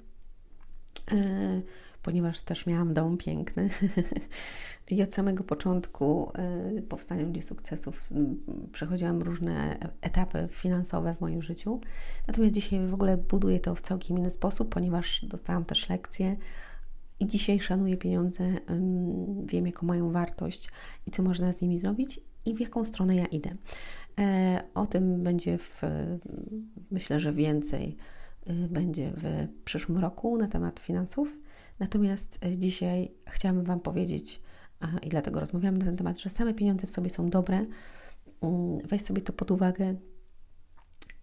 y, 1.12 1.62
ponieważ 2.04 2.42
też 2.42 2.66
miałam 2.66 2.94
dom 2.94 3.18
piękny. 3.18 3.70
I 4.92 5.04
od 5.04 5.14
samego 5.14 5.44
początku 5.44 6.32
y, 6.78 6.82
powstania 6.82 7.24
Ludzi 7.24 7.42
Sukcesów 7.42 8.10
przechodziłam 8.72 9.22
różne 9.22 9.78
etapy 10.02 10.48
finansowe 10.52 11.16
w 11.16 11.22
moim 11.22 11.42
życiu. 11.42 11.82
Natomiast 12.28 12.54
dzisiaj 12.54 12.88
w 12.88 12.94
ogóle 12.94 13.18
buduję 13.18 13.60
to 13.60 13.76
w 13.76 13.82
całkiem 13.82 14.18
inny 14.18 14.32
sposób, 14.32 14.70
ponieważ 14.70 15.26
dostałam 15.26 15.66
też 15.66 15.90
lekcje 15.90 16.36
i 17.20 17.28
dzisiaj 17.28 17.60
szanuję 17.60 17.98
pieniądze, 17.98 18.44
wiem 19.46 19.66
jaką 19.66 19.88
mają 19.88 20.12
wartość 20.12 20.70
i 21.08 21.12
co 21.12 21.24
można 21.24 21.54
z 21.54 21.62
nimi 21.62 21.78
zrobić 21.78 22.20
i 22.46 22.54
w 22.56 22.60
jaką 22.60 22.86
stronę 22.86 23.16
ja 23.16 23.26
idę. 23.26 23.56
E, 24.20 24.64
o 24.76 24.88
tym 24.88 25.24
będzie 25.24 25.58
w, 25.58 25.82
myślę, 26.92 27.20
że 27.20 27.34
więcej 27.34 27.98
y, 28.50 28.54
będzie 28.54 29.12
w 29.18 29.48
przyszłym 29.66 29.98
roku 29.98 30.38
na 30.38 30.48
temat 30.48 30.80
finansów. 30.80 31.38
Natomiast 31.80 32.46
e, 32.46 32.58
dzisiaj 32.58 33.12
chciałabym 33.28 33.64
Wam 33.64 33.80
powiedzieć, 33.80 34.42
i 35.04 35.10
dlatego 35.10 35.40
rozmawiamy 35.40 35.78
na 35.78 35.86
ten 35.86 35.98
temat, 35.98 36.20
że 36.20 36.30
same 36.30 36.54
pieniądze 36.54 36.88
w 36.88 36.92
sobie 36.92 37.10
są 37.10 37.30
dobre. 37.30 37.66
Mm, 38.42 38.78
weź 38.88 39.02
sobie 39.02 39.22
to 39.22 39.34
pod 39.34 39.52
uwagę 39.52 39.96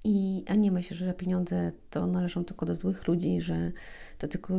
i 0.05 0.45
a 0.49 0.55
nie 0.55 0.73
myśl, 0.73 0.95
że 0.95 1.15
pieniądze 1.15 1.73
to 1.91 2.07
należą 2.07 2.45
tylko 2.45 2.67
do 2.67 2.75
złych 2.75 3.09
ludzi, 3.09 3.41
że 3.41 3.73
to 4.19 4.29
tylko 4.29 4.59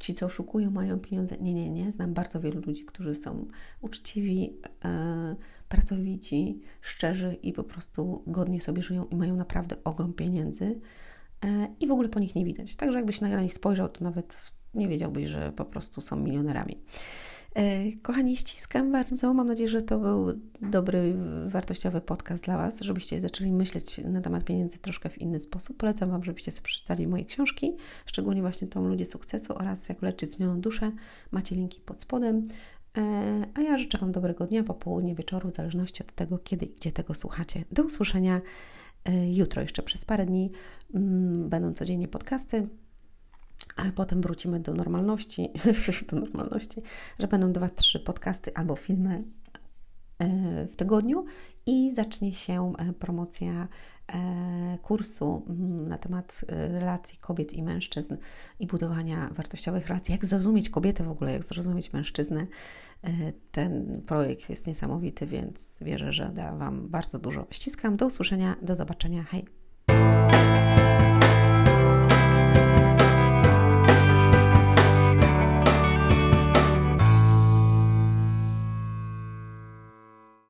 ci, 0.00 0.14
co 0.14 0.26
oszukują, 0.26 0.70
mają 0.70 0.98
pieniądze. 0.98 1.36
Nie, 1.40 1.54
nie, 1.54 1.70
nie. 1.70 1.90
Znam 1.90 2.14
bardzo 2.14 2.40
wielu 2.40 2.60
ludzi, 2.60 2.84
którzy 2.84 3.14
są 3.14 3.46
uczciwi, 3.80 4.56
e, 4.84 5.36
pracowici, 5.68 6.60
szczerzy 6.80 7.36
i 7.42 7.52
po 7.52 7.64
prostu 7.64 8.22
godnie 8.26 8.60
sobie 8.60 8.82
żyją 8.82 9.04
i 9.04 9.16
mają 9.16 9.36
naprawdę 9.36 9.76
ogrom 9.84 10.12
pieniędzy 10.12 10.80
i 11.80 11.86
w 11.86 11.90
ogóle 11.90 12.08
po 12.08 12.20
nich 12.20 12.34
nie 12.34 12.44
widać. 12.44 12.76
Także 12.76 12.98
jakbyś 12.98 13.20
na 13.20 13.42
nich 13.42 13.54
spojrzał, 13.54 13.88
to 13.88 14.04
nawet 14.04 14.52
nie 14.74 14.88
wiedziałbyś, 14.88 15.28
że 15.28 15.52
po 15.52 15.64
prostu 15.64 16.00
są 16.00 16.16
milionerami. 16.16 16.80
E, 17.54 17.92
kochani, 18.02 18.36
ściskam 18.36 18.92
bardzo. 18.92 19.34
Mam 19.34 19.46
nadzieję, 19.46 19.68
że 19.68 19.82
to 19.82 19.98
był 19.98 20.40
dobry, 20.62 21.14
wartościowy 21.46 22.00
podcast 22.00 22.44
dla 22.44 22.58
Was, 22.58 22.80
żebyście 22.80 23.20
zaczęli 23.20 23.52
myśleć 23.52 23.98
na 23.98 24.20
temat 24.20 24.44
pieniędzy 24.44 24.78
troszkę 24.78 25.08
w 25.08 25.18
inny 25.18 25.40
sposób. 25.40 25.76
Polecam 25.76 26.10
Wam, 26.10 26.24
żebyście 26.24 26.52
sobie 26.52 26.64
przeczytali 26.64 27.06
moje 27.06 27.24
książki, 27.24 27.76
szczególnie 28.06 28.40
właśnie 28.42 28.68
tą 28.68 28.88
Ludzie 28.88 29.06
Sukcesu 29.06 29.54
oraz 29.56 29.88
Jak 29.88 30.02
leczyć 30.02 30.32
zmienioną 30.32 30.60
duszę. 30.60 30.92
Macie 31.30 31.54
linki 31.54 31.80
pod 31.80 32.00
spodem. 32.00 32.48
E, 32.98 33.02
a 33.54 33.60
ja 33.60 33.78
życzę 33.78 33.98
Wam 33.98 34.12
dobrego 34.12 34.46
dnia, 34.46 34.62
popołudnia, 34.62 35.14
wieczoru, 35.14 35.50
w 35.50 35.54
zależności 35.54 36.02
od 36.02 36.12
tego, 36.12 36.38
kiedy 36.38 36.66
i 36.66 36.74
gdzie 36.74 36.92
tego 36.92 37.14
słuchacie. 37.14 37.64
Do 37.72 37.82
usłyszenia 37.82 38.36
e, 38.36 38.40
jutro, 39.32 39.62
jeszcze 39.62 39.82
przez 39.82 40.04
parę 40.04 40.26
dni. 40.26 40.50
Mm, 40.94 41.48
będą 41.48 41.72
codziennie 41.72 42.08
podcasty 42.08 42.68
ale 43.76 43.92
potem 43.92 44.20
wrócimy 44.20 44.60
do 44.60 44.72
normalności, 44.72 45.50
do 46.10 46.16
normalności, 46.16 46.82
że 47.18 47.28
będą 47.28 47.52
dwa, 47.52 47.68
trzy 47.68 48.00
podcasty 48.00 48.54
albo 48.54 48.76
filmy 48.76 49.24
e, 50.18 50.66
w 50.66 50.76
tygodniu 50.76 51.24
i 51.66 51.90
zacznie 51.90 52.34
się 52.34 52.72
e, 52.78 52.92
promocja 52.92 53.52
e, 53.52 53.68
kursu 54.82 55.42
mm, 55.48 55.88
na 55.88 55.98
temat 55.98 56.44
relacji 56.48 57.18
kobiet 57.18 57.52
i 57.52 57.62
mężczyzn 57.62 58.16
i 58.60 58.66
budowania 58.66 59.30
wartościowych 59.32 59.88
relacji. 59.88 60.12
Jak 60.12 60.24
zrozumieć 60.24 60.70
kobietę 60.70 61.04
w 61.04 61.10
ogóle, 61.10 61.32
jak 61.32 61.44
zrozumieć 61.44 61.92
mężczyznę. 61.92 62.46
Ten 63.52 64.02
projekt 64.06 64.50
jest 64.50 64.66
niesamowity, 64.66 65.26
więc 65.26 65.82
wierzę, 65.82 66.12
że 66.12 66.30
da 66.34 66.56
Wam 66.56 66.88
bardzo 66.88 67.18
dużo. 67.18 67.46
Ściskam, 67.50 67.96
do 67.96 68.06
usłyszenia, 68.06 68.56
do 68.62 68.74
zobaczenia. 68.74 69.24
Hej! 69.24 69.44